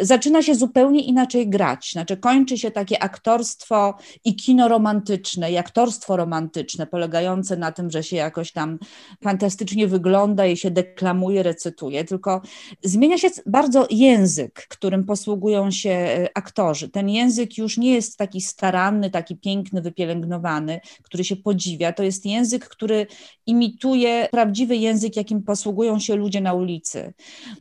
zaczyna 0.01 0.43
się 0.43 0.55
zupełnie 0.55 1.05
inaczej 1.05 1.49
grać. 1.49 1.91
Znaczy 1.93 2.17
kończy 2.17 2.59
się 2.59 2.71
takie 2.71 3.03
aktorstwo 3.03 3.95
i 4.25 4.37
kino 4.37 4.69
romantyczne, 4.69 5.53
i 5.53 5.59
aktorstwo 5.59 6.17
romantyczne, 6.17 6.87
polegające 6.87 7.57
na 7.57 7.73
tym, 7.73 7.91
że 7.91 8.03
się 8.03 8.17
jakoś 8.17 8.53
tam 8.53 8.79
fantastycznie 9.23 9.87
wygląda 9.87 10.47
i 10.47 10.57
się 10.57 10.71
deklamuje, 10.71 11.43
recytuje, 11.43 12.05
tylko 12.05 12.43
zmienia 12.83 13.19
się 13.19 13.29
bardzo 13.47 13.87
język, 13.91 14.67
którym 14.69 15.05
posługują 15.05 15.71
się 15.71 15.91
e, 15.91 16.29
aktorzy. 16.35 16.89
Ten 16.89 17.09
język 17.09 17.59
już 17.59 17.79
nie 17.79 17.95
jest 17.95 18.17
taki 18.17 18.41
staranny, 18.41 19.11
taki 19.11 19.37
piękny, 19.37 19.83
wypielęgnowany, 19.83 20.81
który 21.03 21.25
się 21.25 21.37
podziwia. 21.37 21.93
To 21.93 22.03
jest 22.03 22.27
język, 22.27 22.69
który 22.69 23.07
imituje 23.47 24.29
prawdziwy 24.31 24.77
język, 24.77 25.17
jakim 25.17 25.43
posługują 25.43 25.99
się 25.99 26.17
ludzie 26.17 26.41
na 26.41 26.55
ulicy. 26.55 27.13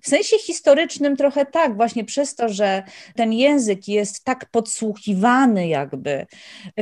W 0.02 0.10
sensie 0.10 0.38
historycznym 0.38 1.18
trochę 1.18 1.46
tak, 1.46 1.71
właśnie 1.76 2.06
przez 2.06 2.36
to, 2.36 2.50
że 2.50 2.84
ten 3.16 3.34
język 3.34 3.88
jest 3.88 4.24
tak 4.24 4.46
podsłuchiwany 4.52 5.68
jakby. 5.68 6.26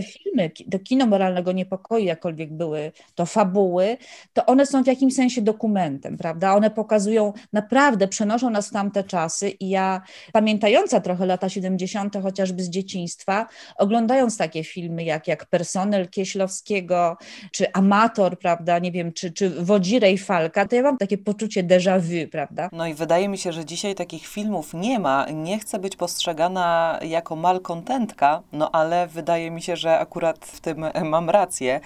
Filmy, 0.04 0.52
to 0.72 0.80
kino 0.80 1.06
moralnego 1.06 1.52
niepokoju, 1.52 2.06
jakkolwiek 2.06 2.54
były 2.54 2.92
to 3.16 3.26
fabuły, 3.26 3.98
to 4.34 4.46
one 4.46 4.66
są 4.66 4.84
w 4.84 4.88
jakimś 4.88 5.16
sensie 5.16 5.42
dokumentem, 5.42 6.18
prawda? 6.18 6.56
One 6.56 6.72
pokazują, 6.72 7.34
naprawdę 7.54 8.08
przenoszą 8.08 8.50
nas 8.50 8.70
w 8.70 8.72
tamte 8.72 9.04
czasy 9.04 9.50
i 9.50 9.70
ja, 9.70 10.02
pamiętająca 10.34 11.02
trochę 11.02 11.26
lata 11.26 11.50
70., 11.50 12.16
chociażby 12.24 12.64
z 12.64 12.70
dzieciństwa, 12.70 13.48
oglądając 13.78 14.38
takie 14.38 14.64
filmy 14.64 15.04
jak, 15.04 15.28
jak 15.28 15.46
Personel 15.46 16.10
Kieślowskiego, 16.10 17.18
czy 17.52 17.72
Amator, 17.74 18.40
prawda, 18.40 18.80
nie 18.80 18.92
wiem, 18.92 19.14
czy, 19.14 19.32
czy 19.32 19.50
Wodzirej 19.50 20.18
Falka, 20.18 20.68
to 20.68 20.76
ja 20.76 20.84
mam 20.84 20.98
takie 20.98 21.18
poczucie 21.18 21.64
déjà 21.64 22.00
vu, 22.00 22.30
prawda? 22.32 22.70
No 22.72 22.88
i 22.88 22.94
wydaje 22.94 23.30
mi 23.30 23.38
się, 23.38 23.52
że 23.52 23.66
dzisiaj 23.66 23.96
takich 23.96 24.28
filmów 24.28 24.74
nie 24.80 25.00
ma. 25.00 25.26
Nie 25.34 25.60
chcę 25.60 25.80
być 25.80 25.96
postrzegana 25.96 27.00
jako 27.02 27.36
malkontentka, 27.36 28.42
no 28.52 28.72
ale 28.72 29.08
wydaje 29.08 29.52
mi 29.52 29.62
się, 29.62 29.76
że 29.76 30.00
akurat 30.00 30.46
w 30.46 30.60
tym 30.60 30.86
mam 31.14 31.30
rację. 31.30 31.80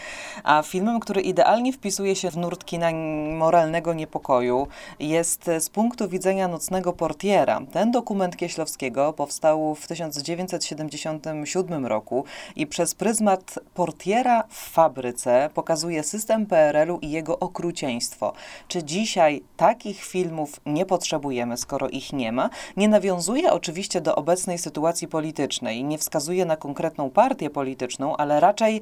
A 0.43 0.63
filmem, 0.63 0.99
który 0.99 1.21
idealnie 1.21 1.73
wpisuje 1.73 2.15
się 2.15 2.31
w 2.31 2.37
nurt 2.37 2.65
kina 2.65 2.89
moralnego 3.31 3.93
niepokoju, 3.93 4.67
jest 4.99 5.49
z 5.59 5.69
punktu 5.69 6.09
widzenia 6.09 6.47
nocnego 6.47 6.93
portiera. 6.93 7.61
Ten 7.71 7.91
dokument 7.91 8.37
Kieślowskiego 8.37 9.13
powstał 9.13 9.75
w 9.75 9.87
1977 9.87 11.85
roku 11.85 12.25
i 12.55 12.67
przez 12.67 12.95
pryzmat 12.95 13.59
portiera 13.73 14.43
w 14.49 14.69
fabryce 14.69 15.49
pokazuje 15.53 16.03
system 16.03 16.45
PRL-u 16.45 16.99
i 16.99 17.09
jego 17.11 17.39
okrucieństwo. 17.39 18.33
Czy 18.67 18.83
dzisiaj 18.83 19.43
takich 19.57 20.03
filmów 20.03 20.59
nie 20.65 20.85
potrzebujemy, 20.85 21.57
skoro 21.57 21.89
ich 21.89 22.13
nie 22.13 22.31
ma? 22.31 22.49
Nie 22.77 22.82
nawiązuje 22.87 23.53
oczywiście 23.53 24.01
do 24.01 24.15
obecnej 24.15 24.57
sytuacji 24.57 25.07
politycznej, 25.07 25.83
nie 25.83 25.97
wskazuje 25.97 26.45
na 26.45 26.57
konkretną 26.57 27.09
partię 27.09 27.49
polityczną, 27.49 28.17
ale 28.17 28.39
raczej 28.39 28.81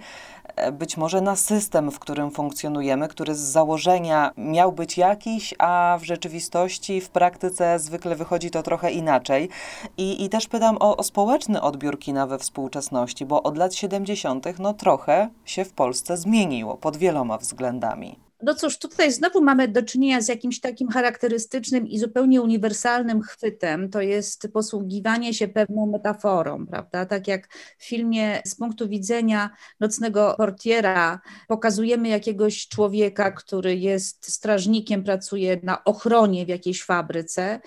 e, 0.55 0.71
być 0.71 0.97
może 0.97 1.21
na 1.21 1.35
system, 1.35 1.91
w 1.91 1.99
którym 1.99 2.31
funkcjonujemy, 2.31 3.07
który 3.07 3.35
z 3.35 3.39
założenia 3.39 4.31
miał 4.37 4.71
być 4.71 4.97
jakiś, 4.97 5.53
a 5.59 5.97
w 6.01 6.03
rzeczywistości, 6.03 7.01
w 7.01 7.09
praktyce 7.09 7.79
zwykle 7.79 8.15
wychodzi 8.15 8.51
to 8.51 8.63
trochę 8.63 8.91
inaczej. 8.91 9.49
I, 9.97 10.25
i 10.25 10.29
też 10.29 10.47
pytam 10.47 10.77
o, 10.79 10.97
o 10.97 11.03
społeczny 11.03 11.61
odbiór 11.61 11.99
kina 11.99 12.27
we 12.27 12.39
współczesności, 12.39 13.25
bo 13.25 13.43
od 13.43 13.57
lat 13.57 13.75
70. 13.75 14.45
no 14.59 14.73
trochę 14.73 15.29
się 15.45 15.65
w 15.65 15.73
Polsce 15.73 16.17
zmieniło 16.17 16.77
pod 16.77 16.97
wieloma 16.97 17.37
względami. 17.37 18.30
No 18.43 18.55
cóż, 18.55 18.77
tutaj 18.77 19.11
znowu 19.11 19.41
mamy 19.41 19.67
do 19.67 19.83
czynienia 19.83 20.21
z 20.21 20.27
jakimś 20.27 20.59
takim 20.59 20.87
charakterystycznym 20.89 21.87
i 21.87 21.99
zupełnie 21.99 22.41
uniwersalnym 22.41 23.21
chwytem, 23.21 23.89
to 23.89 24.01
jest 24.01 24.47
posługiwanie 24.53 25.33
się 25.33 25.47
pewną 25.47 25.85
metaforą, 25.85 26.67
prawda? 26.67 27.05
Tak 27.05 27.27
jak 27.27 27.47
w 27.77 27.85
filmie 27.85 28.41
z 28.45 28.55
punktu 28.55 28.89
widzenia 28.89 29.49
nocnego 29.79 30.35
portiera 30.37 31.21
pokazujemy 31.47 32.07
jakiegoś 32.07 32.67
człowieka, 32.67 33.31
który 33.31 33.75
jest 33.75 34.31
strażnikiem, 34.33 35.03
pracuje 35.03 35.59
na 35.63 35.83
ochronie 35.83 36.45
w 36.45 36.49
jakiejś 36.49 36.83
fabryce, 36.83 37.59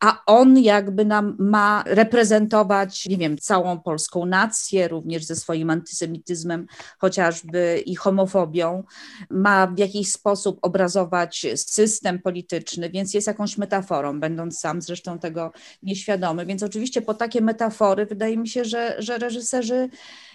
a 0.00 0.22
on 0.26 0.58
jakby 0.58 1.04
nam 1.04 1.36
ma 1.38 1.84
reprezentować, 1.86 3.06
nie 3.06 3.16
wiem, 3.16 3.38
całą 3.38 3.80
polską 3.80 4.26
nację, 4.26 4.88
również 4.88 5.24
ze 5.24 5.36
swoim 5.36 5.70
antysemityzmem 5.70 6.66
chociażby 6.98 7.82
i 7.86 7.96
homofobią, 7.96 8.84
ma 9.30 9.66
w 9.66 9.78
jakiś 9.78 10.12
sposób 10.12 10.21
obrazować 10.62 11.46
system 11.54 12.18
polityczny, 12.18 12.90
więc 12.90 13.14
jest 13.14 13.26
jakąś 13.26 13.58
metaforą, 13.58 14.20
będąc 14.20 14.60
sam 14.60 14.82
zresztą 14.82 15.18
tego 15.18 15.52
nieświadomy. 15.82 16.46
Więc 16.46 16.62
oczywiście 16.62 17.02
po 17.02 17.14
takie 17.14 17.40
metafory 17.40 18.06
wydaje 18.06 18.36
mi 18.36 18.48
się, 18.48 18.64
że, 18.64 18.96
że 18.98 19.18
reżyserzy 19.18 19.88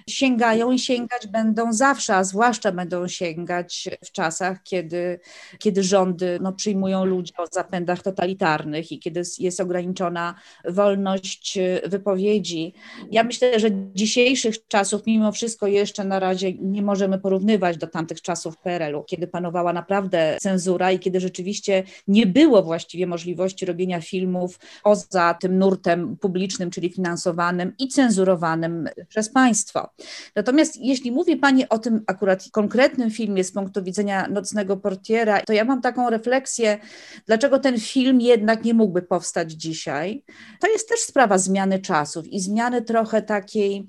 sięgają 0.09 0.71
i 0.71 0.79
sięgać 0.79 1.27
będą 1.27 1.73
zawsze, 1.73 2.15
a 2.15 2.23
zwłaszcza 2.23 2.71
będą 2.71 3.07
sięgać 3.07 3.89
w 4.05 4.11
czasach, 4.11 4.63
kiedy, 4.63 5.19
kiedy 5.59 5.83
rządy 5.83 6.39
no, 6.41 6.53
przyjmują 6.53 7.05
ludzi 7.05 7.33
o 7.37 7.47
zapędach 7.51 8.01
totalitarnych 8.01 8.91
i 8.91 8.99
kiedy 8.99 9.21
jest 9.39 9.59
ograniczona 9.59 10.35
wolność 10.65 11.59
wypowiedzi. 11.85 12.73
Ja 13.11 13.23
myślę, 13.23 13.59
że 13.59 13.69
dzisiejszych 13.95 14.67
czasów 14.67 15.05
mimo 15.05 15.31
wszystko 15.31 15.67
jeszcze 15.67 16.03
na 16.03 16.19
razie 16.19 16.53
nie 16.53 16.81
możemy 16.81 17.19
porównywać 17.19 17.77
do 17.77 17.87
tamtych 17.87 18.21
czasów 18.21 18.57
PRL-u, 18.57 19.03
kiedy 19.03 19.27
panowała 19.27 19.73
naprawdę 19.73 20.37
cenzura 20.41 20.91
i 20.91 20.99
kiedy 20.99 21.19
rzeczywiście 21.19 21.83
nie 22.07 22.25
było 22.25 22.63
właściwie 22.63 23.07
możliwości 23.07 23.65
robienia 23.65 24.01
filmów 24.01 24.59
poza 24.83 25.33
tym 25.33 25.59
nurtem 25.59 26.17
publicznym, 26.17 26.71
czyli 26.71 26.89
finansowanym 26.89 27.73
i 27.79 27.87
cenzurowanym 27.87 28.89
przez 29.09 29.29
państwo. 29.29 29.89
Natomiast 30.35 30.77
jeśli 30.77 31.11
mówi 31.11 31.35
Pani 31.35 31.69
o 31.69 31.79
tym 31.79 32.03
akurat 32.07 32.43
konkretnym 32.51 33.11
filmie 33.11 33.43
z 33.43 33.51
punktu 33.51 33.83
widzenia 33.83 34.27
Nocnego 34.27 34.77
Portiera, 34.77 35.41
to 35.41 35.53
ja 35.53 35.65
mam 35.65 35.81
taką 35.81 36.09
refleksję, 36.09 36.77
dlaczego 37.25 37.59
ten 37.59 37.79
film 37.79 38.21
jednak 38.21 38.63
nie 38.63 38.73
mógłby 38.73 39.01
powstać 39.01 39.51
dzisiaj. 39.51 40.23
To 40.59 40.67
jest 40.67 40.89
też 40.89 40.99
sprawa 40.99 41.37
zmiany 41.37 41.79
czasów 41.79 42.27
i 42.27 42.39
zmiany 42.39 42.81
trochę 42.81 43.21
takiej, 43.21 43.87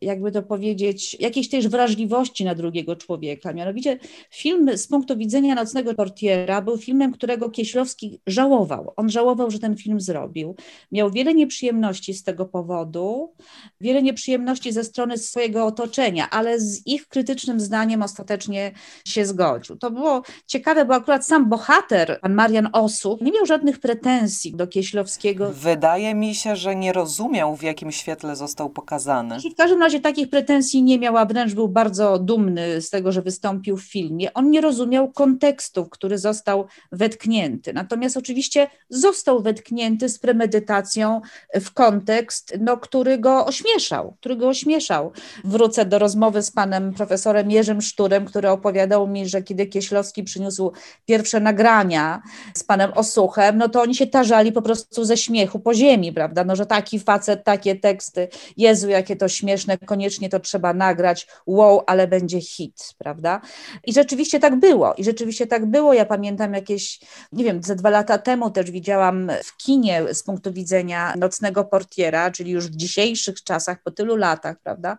jakby 0.00 0.32
to 0.32 0.42
powiedzieć, 0.42 1.16
jakiejś 1.20 1.48
też 1.48 1.68
wrażliwości 1.68 2.44
na 2.44 2.54
drugiego 2.54 2.96
człowieka. 2.96 3.52
Mianowicie 3.52 3.98
film 4.30 4.78
z 4.78 4.86
punktu 4.86 5.16
widzenia 5.16 5.54
Nocnego 5.54 5.94
Portiera 5.94 6.62
był 6.62 6.78
filmem, 6.78 7.12
którego 7.12 7.50
Kieślowski 7.50 8.20
żałował. 8.26 8.92
On 8.96 9.10
żałował, 9.10 9.50
że 9.50 9.58
ten 9.58 9.76
film 9.76 10.00
zrobił. 10.00 10.56
Miał 10.92 11.10
wiele 11.10 11.34
nieprzyjemności 11.34 12.14
z 12.14 12.22
tego 12.22 12.46
powodu, 12.46 13.32
wiele 13.80 14.02
nieprzyjemności 14.02 14.72
ze 14.72 14.84
strony 14.84 15.18
swojego 15.36 15.66
otoczenia, 15.66 16.30
ale 16.30 16.60
z 16.60 16.86
ich 16.86 17.08
krytycznym 17.08 17.60
zdaniem 17.60 18.02
ostatecznie 18.02 18.72
się 19.04 19.26
zgodził. 19.26 19.76
To 19.76 19.90
było 19.90 20.22
ciekawe, 20.46 20.84
bo 20.84 20.94
akurat 20.94 21.26
sam 21.26 21.48
bohater, 21.48 22.18
pan 22.20 22.34
Marian 22.34 22.68
Osób, 22.72 23.20
nie 23.20 23.32
miał 23.32 23.46
żadnych 23.46 23.78
pretensji 23.78 24.56
do 24.56 24.66
Kieślowskiego. 24.66 25.52
Wydaje 25.52 26.14
mi 26.14 26.34
się, 26.34 26.56
że 26.56 26.76
nie 26.76 26.92
rozumiał, 26.92 27.56
w 27.56 27.62
jakim 27.62 27.92
świetle 27.92 28.36
został 28.36 28.70
pokazany. 28.70 29.36
W 29.40 29.56
każdym 29.56 29.80
razie 29.80 30.00
takich 30.00 30.30
pretensji 30.30 30.82
nie 30.82 30.98
miał, 30.98 31.16
a 31.16 31.24
wręcz 31.24 31.54
był 31.54 31.68
bardzo 31.68 32.18
dumny 32.18 32.80
z 32.80 32.90
tego, 32.90 33.12
że 33.12 33.22
wystąpił 33.22 33.76
w 33.76 33.82
filmie. 33.82 34.34
On 34.34 34.50
nie 34.50 34.60
rozumiał 34.60 35.12
kontekstu, 35.12 35.86
który 35.86 36.18
został 36.18 36.66
wetknięty. 36.92 37.72
Natomiast 37.72 38.16
oczywiście 38.16 38.68
został 38.90 39.42
wetknięty 39.42 40.08
z 40.08 40.18
premedytacją 40.18 41.20
w 41.54 41.72
kontekst, 41.72 42.54
no, 42.60 42.76
który 42.76 43.18
go 43.18 43.46
ośmieszał, 43.46 44.16
który 44.20 44.36
go 44.36 44.48
ośmieszał. 44.48 45.12
Wrócę 45.44 45.84
do 45.84 45.98
rozmowy 45.98 46.42
z 46.42 46.50
panem 46.50 46.94
profesorem 46.94 47.50
Jerzym 47.50 47.82
Szturem, 47.82 48.24
który 48.24 48.50
opowiadał 48.50 49.06
mi, 49.08 49.28
że 49.28 49.42
kiedy 49.42 49.66
Kieślowski 49.66 50.22
przyniósł 50.22 50.72
pierwsze 51.06 51.40
nagrania 51.40 52.22
z 52.54 52.64
panem 52.64 52.92
Osuchem, 52.94 53.58
no 53.58 53.68
to 53.68 53.82
oni 53.82 53.94
się 53.94 54.06
tarzali 54.06 54.52
po 54.52 54.62
prostu 54.62 55.04
ze 55.04 55.16
śmiechu 55.16 55.60
po 55.60 55.74
ziemi, 55.74 56.12
prawda? 56.12 56.44
No, 56.44 56.56
że 56.56 56.66
taki 56.66 56.98
facet, 56.98 57.44
takie 57.44 57.76
teksty, 57.76 58.28
Jezu, 58.56 58.88
jakie 58.88 59.16
to 59.16 59.28
śmieszne, 59.28 59.78
koniecznie 59.78 60.28
to 60.28 60.40
trzeba 60.40 60.74
nagrać, 60.74 61.26
wow, 61.46 61.82
ale 61.86 62.08
będzie 62.08 62.40
hit, 62.40 62.94
prawda? 62.98 63.40
I 63.84 63.92
rzeczywiście 63.92 64.40
tak 64.40 64.56
było, 64.56 64.94
i 64.94 65.04
rzeczywiście 65.04 65.46
tak 65.46 65.66
było. 65.66 65.94
Ja 65.94 66.04
pamiętam 66.04 66.54
jakieś, 66.54 67.00
nie 67.32 67.44
wiem, 67.44 67.62
ze 67.62 67.76
dwa 67.76 67.90
lata 67.90 68.18
temu 68.18 68.50
też 68.50 68.70
widziałam 68.70 69.30
w 69.44 69.56
kinie 69.56 70.02
z 70.14 70.22
punktu 70.22 70.52
widzenia 70.52 71.14
nocnego 71.16 71.64
portiera, 71.64 72.30
czyli 72.30 72.50
już 72.50 72.66
w 72.66 72.76
dzisiejszych 72.76 73.42
czasach, 73.42 73.82
po 73.82 73.90
tylu 73.90 74.16
latach, 74.16 74.56
prawda? 74.60 74.98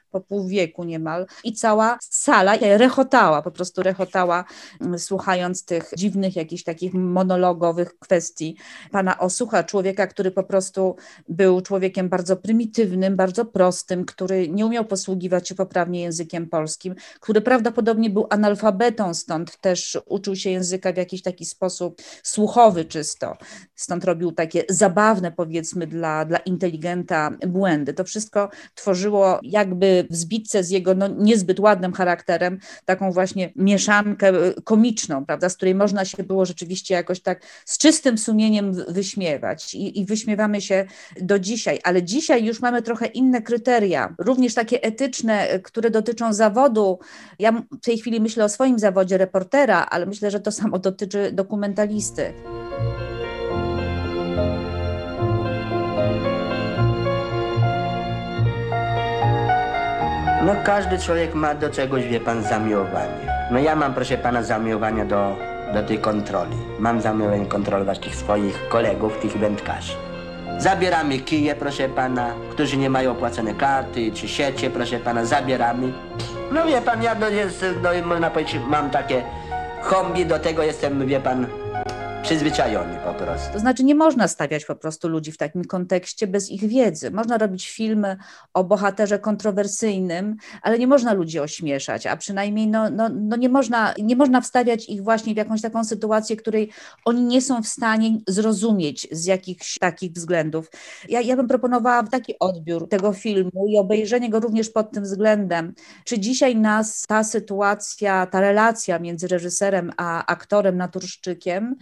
po 0.11 0.21
pół 0.21 0.47
wieku 0.47 0.83
niemal 0.83 1.25
i 1.43 1.53
cała 1.53 1.97
sala 2.01 2.57
rechotała, 2.61 3.41
po 3.41 3.51
prostu 3.51 3.83
rechotała, 3.83 4.45
mm, 4.81 4.99
słuchając 4.99 5.65
tych 5.65 5.91
dziwnych 5.97 6.35
jakichś 6.35 6.63
takich 6.63 6.93
monologowych 6.93 7.99
kwestii 7.99 8.57
pana 8.91 9.19
Osucha, 9.19 9.63
człowieka, 9.63 10.07
który 10.07 10.31
po 10.31 10.43
prostu 10.43 10.95
był 11.29 11.61
człowiekiem 11.61 12.09
bardzo 12.09 12.37
prymitywnym, 12.37 13.15
bardzo 13.15 13.45
prostym, 13.45 14.05
który 14.05 14.49
nie 14.49 14.65
umiał 14.65 14.85
posługiwać 14.85 15.49
się 15.49 15.55
poprawnie 15.55 16.01
językiem 16.01 16.49
polskim, 16.49 16.95
który 17.19 17.41
prawdopodobnie 17.41 18.09
był 18.09 18.27
analfabetą, 18.29 19.13
stąd 19.13 19.57
też 19.57 19.97
uczył 20.05 20.35
się 20.35 20.49
języka 20.49 20.93
w 20.93 20.97
jakiś 20.97 21.21
taki 21.21 21.45
sposób 21.45 22.01
słuchowy 22.23 22.85
czysto, 22.85 23.37
stąd 23.75 24.03
robił 24.03 24.31
takie 24.31 24.63
zabawne 24.69 25.31
powiedzmy 25.31 25.87
dla, 25.87 26.25
dla 26.25 26.37
inteligenta 26.37 27.31
błędy. 27.47 27.93
To 27.93 28.03
wszystko 28.03 28.49
tworzyło 28.75 29.39
jakby 29.43 30.00
w 30.09 30.15
zbitce 30.15 30.63
z 30.63 30.69
jego 30.69 30.95
no, 30.95 31.07
niezbyt 31.07 31.59
ładnym 31.59 31.93
charakterem, 31.93 32.59
taką 32.85 33.11
właśnie 33.11 33.51
mieszankę 33.55 34.29
e, 34.29 34.53
komiczną, 34.63 35.25
prawda, 35.25 35.49
z 35.49 35.55
której 35.55 35.75
można 35.75 36.05
się 36.05 36.23
było 36.23 36.45
rzeczywiście 36.45 36.93
jakoś 36.93 37.21
tak 37.21 37.41
z 37.65 37.77
czystym 37.77 38.17
sumieniem 38.17 38.73
wyśmiewać 38.87 39.73
i, 39.73 39.99
i 39.99 40.05
wyśmiewamy 40.05 40.61
się 40.61 40.85
do 41.21 41.39
dzisiaj, 41.39 41.79
ale 41.83 42.03
dzisiaj 42.03 42.45
już 42.45 42.61
mamy 42.61 42.81
trochę 42.81 43.05
inne 43.05 43.41
kryteria, 43.41 44.15
również 44.17 44.53
takie 44.53 44.83
etyczne, 44.83 45.49
e, 45.49 45.59
które 45.59 45.89
dotyczą 45.89 46.33
zawodu. 46.33 46.99
Ja 47.39 47.51
w 47.51 47.79
tej 47.81 47.97
chwili 47.97 48.21
myślę 48.21 48.45
o 48.45 48.49
swoim 48.49 48.79
zawodzie 48.79 49.17
reportera, 49.17 49.85
ale 49.89 50.05
myślę, 50.05 50.31
że 50.31 50.39
to 50.39 50.51
samo 50.51 50.79
dotyczy 50.79 51.31
dokumentalisty. 51.31 52.33
No 60.51 60.57
każdy 60.63 60.99
człowiek 60.99 61.33
ma 61.35 61.55
do 61.55 61.69
czegoś, 61.69 62.03
wie 62.03 62.19
pan, 62.19 62.43
zamiłowanie. 62.43 63.33
No 63.51 63.59
ja 63.59 63.75
mam, 63.75 63.93
proszę 63.93 64.17
pana, 64.17 64.43
zamiłowanie 64.43 65.05
do, 65.05 65.35
do 65.73 65.83
tej 65.83 65.99
kontroli. 65.99 66.57
Mam 66.79 67.01
zamiłowanie 67.01 67.45
kontrolować 67.45 67.99
tych 67.99 68.15
swoich 68.15 68.67
kolegów, 68.69 69.17
tych 69.17 69.37
wędkarzy. 69.37 69.93
Zabieramy 70.57 71.19
kije, 71.19 71.55
proszę 71.55 71.89
pana, 71.89 72.33
którzy 72.49 72.77
nie 72.77 72.89
mają 72.89 73.11
opłacone 73.11 73.53
karty 73.53 74.11
czy 74.11 74.27
siecie, 74.27 74.69
proszę 74.69 74.99
pana, 74.99 75.25
zabieramy. 75.25 75.93
No 76.51 76.65
wie 76.65 76.81
pan, 76.81 77.03
ja 77.03 77.15
no 77.15 77.29
jest, 77.29 77.65
no, 77.83 77.89
można 78.05 78.29
powiedzieć, 78.29 78.61
mam 78.67 78.89
takie 78.89 79.23
hobby, 79.81 80.25
do 80.25 80.39
tego 80.39 80.63
jestem, 80.63 81.07
wie 81.07 81.19
pan, 81.19 81.47
przyzwyczajony 82.23 82.97
po 83.05 83.13
prostu. 83.13 83.53
To 83.53 83.59
znaczy 83.59 83.83
nie 83.83 83.95
można 83.95 84.27
stawiać 84.27 84.65
po 84.65 84.75
prostu 84.75 85.09
ludzi 85.09 85.31
w 85.31 85.37
takim 85.37 85.65
kontekście 85.65 86.27
bez 86.27 86.51
ich 86.51 86.67
wiedzy. 86.67 87.11
Można 87.11 87.37
robić 87.37 87.69
filmy 87.69 88.17
o 88.53 88.63
bohaterze 88.63 89.19
kontrowersyjnym, 89.19 90.35
ale 90.61 90.79
nie 90.79 90.87
można 90.87 91.13
ludzi 91.13 91.39
ośmieszać, 91.39 92.07
a 92.07 92.17
przynajmniej 92.17 92.67
no, 92.67 92.89
no, 92.89 93.09
no 93.09 93.35
nie, 93.35 93.49
można, 93.49 93.93
nie 93.99 94.15
można 94.15 94.41
wstawiać 94.41 94.89
ich 94.89 95.03
właśnie 95.03 95.33
w 95.33 95.37
jakąś 95.37 95.61
taką 95.61 95.83
sytuację, 95.83 96.35
której 96.35 96.71
oni 97.05 97.21
nie 97.21 97.41
są 97.41 97.63
w 97.63 97.67
stanie 97.67 98.17
zrozumieć 98.27 99.07
z 99.11 99.25
jakichś 99.25 99.79
takich 99.79 100.11
względów. 100.11 100.71
Ja, 101.09 101.21
ja 101.21 101.35
bym 101.35 101.47
proponowała 101.47 102.03
taki 102.03 102.39
odbiór 102.39 102.89
tego 102.89 103.13
filmu 103.13 103.67
i 103.67 103.77
obejrzenie 103.77 104.29
go 104.29 104.39
również 104.39 104.69
pod 104.69 104.91
tym 104.91 105.03
względem, 105.03 105.73
czy 106.05 106.19
dzisiaj 106.19 106.55
nas 106.55 107.01
ta 107.01 107.23
sytuacja, 107.23 108.25
ta 108.25 108.41
relacja 108.41 108.99
między 108.99 109.27
reżyserem 109.27 109.91
a 109.97 110.25
aktorem, 110.25 110.77
naturszczykiem 110.77 111.75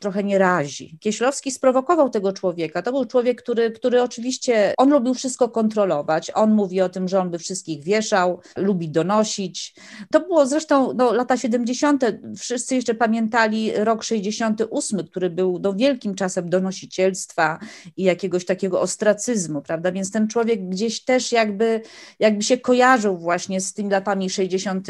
trochę 0.00 0.24
nie 0.24 0.38
razi. 0.38 0.98
Kieślowski 1.00 1.50
sprowokował 1.50 2.10
tego 2.10 2.32
człowieka. 2.32 2.82
To 2.82 2.92
był 2.92 3.04
człowiek, 3.04 3.42
który, 3.42 3.70
który 3.70 4.02
oczywiście, 4.02 4.74
on 4.78 4.90
lubił 4.90 5.14
wszystko 5.14 5.48
kontrolować. 5.48 6.30
On 6.34 6.52
mówi 6.52 6.80
o 6.80 6.88
tym, 6.88 7.08
że 7.08 7.20
on 7.20 7.30
by 7.30 7.38
wszystkich 7.38 7.84
wieszał, 7.84 8.40
lubi 8.56 8.88
donosić. 8.88 9.74
To 10.10 10.20
było 10.20 10.46
zresztą 10.46 10.92
no, 10.92 11.12
lata 11.12 11.36
70. 11.36 12.04
Wszyscy 12.38 12.74
jeszcze 12.74 12.94
pamiętali 12.94 13.72
rok 13.76 14.04
68, 14.04 15.04
który 15.04 15.30
był 15.30 15.58
no, 15.62 15.74
wielkim 15.74 16.14
czasem 16.14 16.50
donosicielstwa 16.50 17.58
i 17.96 18.02
jakiegoś 18.02 18.44
takiego 18.44 18.80
ostracyzmu, 18.80 19.62
prawda? 19.62 19.92
Więc 19.92 20.10
ten 20.10 20.28
człowiek 20.28 20.68
gdzieś 20.68 21.04
też 21.04 21.32
jakby, 21.32 21.80
jakby 22.18 22.42
się 22.42 22.58
kojarzył 22.58 23.18
właśnie 23.18 23.60
z 23.60 23.74
tymi 23.74 23.90
latami 23.90 24.30
60. 24.30 24.88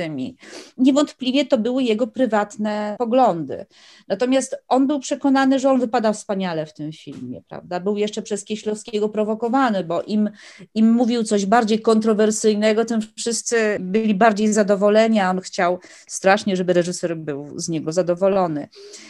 Niewątpliwie 0.79 1.47
to 1.47 1.59
były 1.59 1.83
jego 1.83 2.07
prywatne 2.07 2.97
poglądy. 2.99 3.67
Natomiast 4.09 4.57
on 4.69 4.78
był 4.87 5.01
przekonany, 5.01 5.59
że 5.59 5.71
on 5.71 5.81
wypada 5.81 6.13
wspaniale 6.13 6.67
w 6.67 6.75
tym 6.75 6.93
filmie, 6.93 7.43
prawda? 7.49 7.81
Był 7.81 7.97
jeszcze 7.97 8.23
przez 8.23 8.45
Kieślowskiego 8.45 9.09
prowokowany, 9.09 9.85
bo 9.85 10.03
im, 10.03 10.31
im 10.75 10.93
mówił 10.93 11.25
coś 11.25 11.47
bardziej 11.47 11.81
kontrowersyjnego, 11.81 12.85
tym 12.85 13.01
wszyscy 13.17 13.77
byli 13.81 14.15
bardziej 14.15 14.53
zadowoleni, 14.53 15.21
a 15.21 15.31
on 15.31 15.41
chciał 15.41 15.79
strasznie, 16.07 16.57
żeby 16.57 16.73
reżyser 16.73 17.17
był 17.17 17.59
z 17.59 17.69
niego 17.69 17.93
zadowolony. 17.93 18.69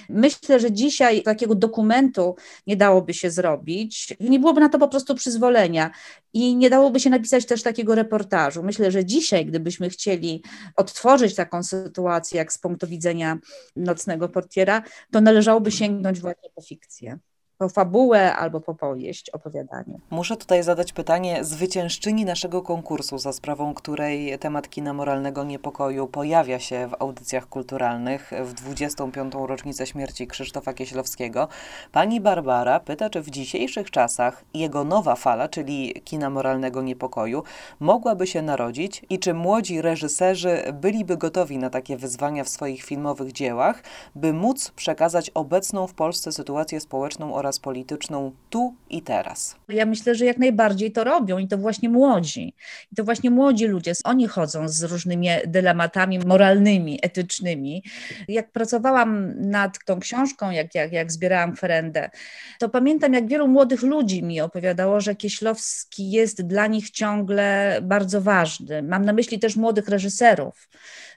Myślę, 0.09 0.61
że 0.61 0.73
dzisiaj 0.73 1.23
takiego 1.23 1.55
dokumentu 1.55 2.37
nie 2.67 2.77
dałoby 2.77 3.15
się 3.15 3.31
zrobić, 3.31 4.17
nie 4.21 4.39
byłoby 4.39 4.61
na 4.61 4.69
to 4.69 4.79
po 4.79 4.89
prostu 4.89 5.15
przyzwolenia 5.15 5.91
i 6.33 6.57
nie 6.57 6.71
dałoby 6.71 7.01
się 7.01 7.11
napisać 7.11 7.47
też 7.47 7.63
takiego 7.63 7.95
reportażu. 7.95 8.63
Myślę, 8.63 8.91
że 8.91 9.05
dzisiaj, 9.05 9.47
gdybyśmy 9.47 9.91
chcieli 9.91 10.43
odtworzyć 10.77 11.35
taką 11.35 11.63
sytuację, 11.63 12.39
jak 12.39 12.53
z 12.53 12.59
punktu 12.59 12.87
widzenia 12.87 13.39
nocnego 13.77 14.29
portiera, 14.29 14.83
to 15.11 15.21
należałoby 15.59 15.71
sięgnąć 15.71 16.21
właśnie 16.21 16.51
po 16.55 16.63
fikcję 16.63 17.19
po 17.59 17.69
fabułę 17.69 18.37
albo 18.37 18.61
po 18.61 18.75
powieść, 18.75 19.31
opowiadanie. 19.31 19.99
Muszę 20.11 20.37
tutaj 20.37 20.63
zadać 20.63 20.93
pytanie 20.93 21.45
zwyciężczyni 21.45 22.25
naszego 22.25 22.63
konkursu, 22.63 23.19
za 23.19 23.33
sprawą 23.33 23.75
której 23.75 24.39
temat 24.39 24.69
kina 24.69 24.93
moralnego 24.93 25.45
niepokoju 25.45 26.07
pojawia 26.07 26.59
się 26.59 26.89
w 26.89 27.03
audycjach 27.03 27.49
kulturalnych 27.49 28.33
w 28.45 28.53
25. 28.53 29.33
rocznicę 29.47 29.87
śmierci 29.87 30.27
Krzysztofa 30.27 30.75
Kieślowskiego. 30.75 31.49
Pani 31.93 32.21
Barbara 32.21 32.81
pyta, 32.81 33.11
czy 33.11 33.23
w 33.23 33.31
dzisiejszych 33.31 33.91
czasach 33.91 34.45
jego 34.55 34.85
nowa 34.85 35.15
fala, 35.17 35.49
czyli 35.49 35.95
kina 36.05 36.31
moralnego 36.31 36.83
niepokoju, 36.83 37.43
mogłaby 37.81 38.27
się 38.27 38.43
narodzić 38.43 39.03
i 39.11 39.19
czy 39.19 39.35
młodzi 39.35 39.83
reżyserzy 39.83 40.63
byliby 40.73 41.17
gotowi 41.17 41.59
na 41.59 41.71
takie 41.71 41.97
wyzwania 41.97 42.45
w 42.45 42.49
swoich 42.49 42.83
filmowych 42.83 43.33
dziełach, 43.33 43.83
by 44.15 44.33
móc 44.33 44.71
przekazać 44.71 45.31
obecną 45.31 45.87
w 45.87 45.95
Polsce 45.95 46.33
sytuację 46.33 46.81
społeczną 46.81 47.35
oraz 47.35 47.48
oraz 47.49 47.59
polityczną 47.59 48.33
tu 48.51 48.75
i 48.91 49.03
teraz. 49.03 49.57
Ja 49.69 49.87
myślę, 49.87 50.15
że 50.15 50.25
jak 50.25 50.39
najbardziej 50.39 50.93
to 50.93 51.05
robią 51.05 51.39
i 51.39 51.49
to 51.49 51.59
właśnie 51.59 51.89
młodzi. 51.89 52.55
I 52.93 52.97
to 52.97 53.05
właśnie 53.05 53.31
młodzi 53.31 53.67
ludzie, 53.67 53.93
oni 54.05 54.27
chodzą 54.27 54.69
z 54.69 54.83
różnymi 54.83 55.29
dylematami 55.47 56.19
moralnymi, 56.19 56.99
etycznymi. 57.03 57.83
Jak 58.29 58.53
pracowałam 58.53 59.35
nad 59.51 59.79
tą 59.85 60.01
książką, 60.01 60.51
jak, 60.51 60.75
jak, 60.75 60.93
jak 60.93 61.13
zbierałam 61.13 61.53
kwerendę, 61.53 62.11
to 62.59 62.69
pamiętam, 62.69 63.15
jak 63.15 63.29
wielu 63.29 63.49
młodych 63.49 63.83
ludzi 63.83 64.23
mi 64.23 64.41
opowiadało, 64.41 65.01
że 65.01 65.15
Kieślowski 65.15 66.11
jest 66.11 66.43
dla 66.43 66.67
nich 66.67 66.91
ciągle 66.91 67.79
bardzo 67.83 68.21
ważny. 68.21 68.83
Mam 68.83 69.05
na 69.05 69.13
myśli 69.13 69.39
też 69.39 69.57
młodych 69.57 69.89
reżyserów, 69.89 70.69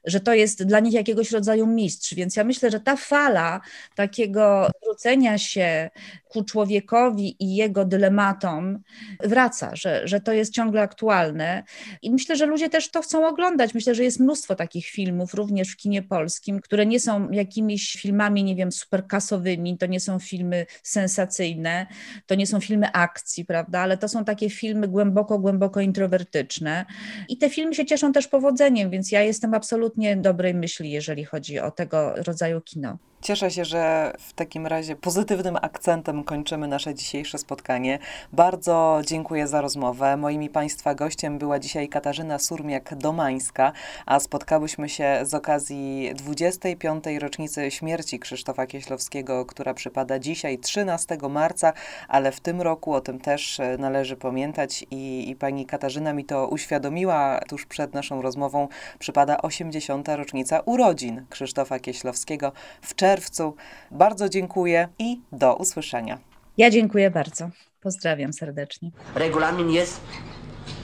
że 0.06 0.20
to 0.20 0.34
jest 0.34 0.64
dla 0.64 0.80
nich 0.80 0.94
jakiegoś 0.94 1.32
rodzaju 1.32 1.68
mistrz. 1.68 2.14
Więc 2.14 2.36
ja 2.36 2.44
myślę, 2.44 2.72
że 2.72 2.80
ta 2.80 2.96
fala 2.96 3.62
takiego 3.96 4.70
zwrócenia 4.82 5.38
się 5.38 5.90
ku 6.30 6.44
człowiekowi 6.44 7.36
i 7.40 7.56
jego 7.56 7.86
dylematom 7.86 8.80
wraca, 9.24 9.76
że, 9.76 10.08
że 10.08 10.20
to 10.20 10.34
jest 10.34 10.54
ciągle 10.54 10.82
aktualne. 10.82 11.64
I 12.02 12.12
myślę, 12.12 12.36
że 12.36 12.46
ludzie 12.46 12.70
też 12.70 12.92
to 12.92 13.02
chcą 13.02 13.28
oglądać. 13.28 13.74
Myślę, 13.74 13.96
że 13.96 14.04
jest 14.04 14.20
mnóstwo 14.20 14.56
takich 14.56 14.86
filmów, 14.86 15.34
również 15.34 15.70
w 15.70 15.78
kinie 15.78 16.04
polskim, 16.04 16.62
które 16.62 16.86
nie 16.86 17.00
są 17.00 17.30
jakimiś 17.32 17.94
filmami, 17.94 18.44
nie 18.44 18.56
wiem, 18.56 18.72
superkasowymi, 18.72 19.78
to 19.78 19.86
nie 19.86 20.00
są 20.00 20.20
filmy 20.20 20.66
sensacyjne, 20.84 21.88
to 22.26 22.36
nie 22.36 22.48
są 22.48 22.60
filmy 22.60 22.92
akcji, 22.92 23.46
prawda, 23.46 23.80
ale 23.80 23.98
to 23.98 24.08
są 24.08 24.26
takie 24.26 24.50
filmy 24.50 24.88
głęboko, 24.88 25.40
głęboko 25.40 25.82
introwertyczne. 25.82 26.86
I 27.30 27.38
te 27.38 27.50
filmy 27.50 27.76
się 27.76 27.86
cieszą 27.86 28.14
też 28.14 28.28
powodzeniem, 28.28 28.90
więc 28.90 29.12
ja 29.12 29.22
jestem 29.22 29.54
absolutnie 29.54 29.91
dobrej 30.22 30.54
myśli, 30.54 30.92
jeżeli 30.92 31.26
chodzi 31.26 31.60
o 31.60 31.72
tego 31.72 32.14
rodzaju 32.16 32.62
kino. 32.62 32.98
Cieszę 33.22 33.52
się, 33.52 33.66
że 33.66 34.14
w 34.20 34.34
takim 34.34 34.68
razie 34.68 34.96
pozytywnym 34.96 35.58
akcentem 35.62 36.24
kończymy 36.24 36.68
nasze 36.68 36.96
dzisiejsze 36.96 37.38
spotkanie. 37.38 38.00
Bardzo 38.34 39.02
dziękuję 39.06 39.48
za 39.48 39.62
rozmowę. 39.62 40.18
Moimi 40.18 40.50
Państwa 40.50 40.96
gościem 40.96 41.38
była 41.38 41.60
dzisiaj 41.60 41.90
Katarzyna 41.90 42.38
Surmiak-Domańska, 42.38 43.72
a 44.06 44.20
spotkałyśmy 44.20 44.90
się 44.90 45.20
z 45.24 45.34
okazji 45.34 46.12
25. 46.16 47.04
rocznicy 47.20 47.72
śmierci 47.72 48.20
Krzysztofa 48.20 48.68
Kieślowskiego, 48.68 49.46
która 49.46 49.74
przypada 49.74 50.20
dzisiaj, 50.20 50.60
13 50.60 51.18
marca, 51.30 51.74
ale 52.08 52.32
w 52.32 52.40
tym 52.40 52.62
roku 52.62 52.94
o 52.94 53.02
tym 53.02 53.20
też 53.20 53.62
należy 53.78 54.16
pamiętać 54.16 54.86
i, 54.92 55.30
i 55.30 55.36
pani 55.36 55.66
Katarzyna 55.66 56.14
mi 56.14 56.26
to 56.26 56.48
uświadomiła 56.48 57.40
tuż 57.48 57.66
przed 57.66 57.94
naszą 57.94 58.22
rozmową. 58.22 58.68
Przypada 59.00 59.42
80. 59.42 60.08
rocznica 60.08 60.60
urodzin 60.66 61.26
Krzysztofa 61.30 61.80
Kieślowskiego 61.80 62.52
w 62.82 62.94
czerwcu. 63.12 63.56
Bardzo 63.92 64.30
dziękuję 64.30 64.88
i 65.00 65.20
do 65.32 65.56
usłyszenia. 65.56 66.18
Ja 66.58 66.70
dziękuję 66.70 67.12
bardzo. 67.12 67.50
Pozdrawiam 67.82 68.34
serdecznie. 68.34 68.92
Regulamin 69.16 69.70
jest 69.70 70.02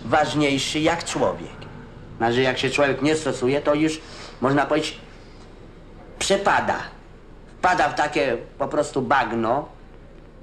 ważniejszy 0.05 0.79
jak 0.79 1.03
człowiek. 1.03 1.57
Znaczy, 2.17 2.41
jak 2.41 2.57
się 2.57 2.69
człowiek 2.69 3.01
nie 3.01 3.15
stosuje, 3.15 3.61
to 3.61 3.75
już 3.75 4.01
można 4.41 4.65
powiedzieć 4.65 4.97
przepada. 6.19 6.77
Wpada 7.59 7.89
w 7.89 7.95
takie 7.95 8.37
po 8.57 8.67
prostu 8.67 9.01
bagno 9.01 9.69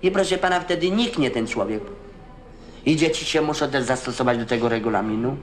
i 0.03 0.11
proszę 0.11 0.39
pana, 0.39 0.61
wtedy 0.61 0.91
niknie 0.91 1.31
ten 1.31 1.47
człowiek. 1.47 1.83
I 2.87 2.97
dzieci 2.97 3.25
się 3.25 3.41
muszą 3.41 3.71
też 3.71 3.85
zastosować 3.85 4.39
do 4.39 4.47
tego 4.47 4.69
regulaminu 4.69 5.37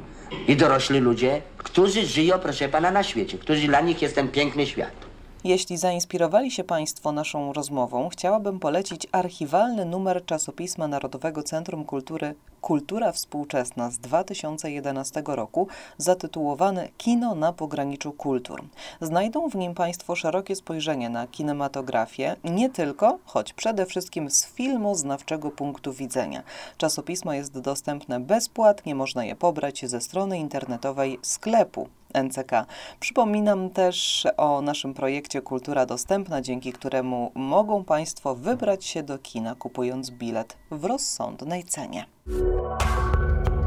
i 0.47 0.55
dorośli 0.55 0.99
ludzie, 0.99 1.41
którzy 1.57 2.05
żyją, 2.05 2.39
proszę 2.39 2.69
pana, 2.69 2.91
na 2.91 3.03
świecie, 3.03 3.37
którzy 3.37 3.67
dla 3.67 3.81
nich 3.81 4.01
jest 4.01 4.15
ten 4.15 4.27
piękny 4.27 4.67
świat. 4.67 5.10
Jeśli 5.43 5.77
zainspirowali 5.77 6.51
się 6.51 6.63
Państwo 6.63 7.11
naszą 7.11 7.53
rozmową, 7.53 8.09
chciałabym 8.09 8.59
polecić 8.59 9.07
archiwalny 9.11 9.85
numer 9.85 10.25
czasopisma 10.25 10.87
Narodowego 10.87 11.43
Centrum 11.43 11.85
Kultury 11.85 12.35
Kultura 12.61 13.11
Współczesna 13.11 13.91
z 13.91 13.99
2011 13.99 15.23
roku, 15.25 15.67
zatytułowany 15.97 16.89
Kino 16.97 17.35
na 17.35 17.53
pograniczu 17.53 18.11
kultur. 18.11 18.63
Znajdą 19.01 19.49
w 19.49 19.55
nim 19.55 19.73
Państwo 19.73 20.15
szerokie 20.15 20.55
spojrzenie 20.55 21.09
na 21.09 21.27
kinematografię, 21.27 22.35
nie 22.43 22.69
tylko, 22.69 23.19
choć 23.25 23.53
przede 23.53 23.85
wszystkim 23.85 24.29
z 24.29 24.45
filmoznawczego 24.45 25.51
punktu 25.51 25.93
widzenia. 25.93 26.43
Czasopismo 26.77 27.33
jest 27.33 27.59
dostępne 27.59 28.19
bezpłatnie, 28.19 28.95
można 28.95 29.25
je 29.25 29.35
pobrać 29.35 29.85
ze 29.85 30.01
strony 30.01 30.39
internetowej 30.39 31.19
sklepu 31.21 31.87
NCK. 32.13 32.51
Przypominam 32.99 33.69
też 33.69 34.27
o 34.37 34.61
naszym 34.61 34.93
projekcie 34.93 35.41
Kultura 35.41 35.85
Dostępna, 35.85 36.41
dzięki 36.41 36.73
któremu 36.73 37.31
mogą 37.35 37.83
Państwo 37.83 38.35
wybrać 38.35 38.85
się 38.85 39.03
do 39.03 39.17
kina, 39.17 39.55
kupując 39.55 40.11
bilet 40.11 40.57
w 40.71 40.85
rozsądnej 40.85 41.63
cenie. 41.63 42.05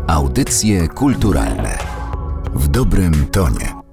Audycje 0.08 0.88
kulturalne 0.88 1.78
w 2.54 2.68
dobrym 2.68 3.26
tonie. 3.32 3.83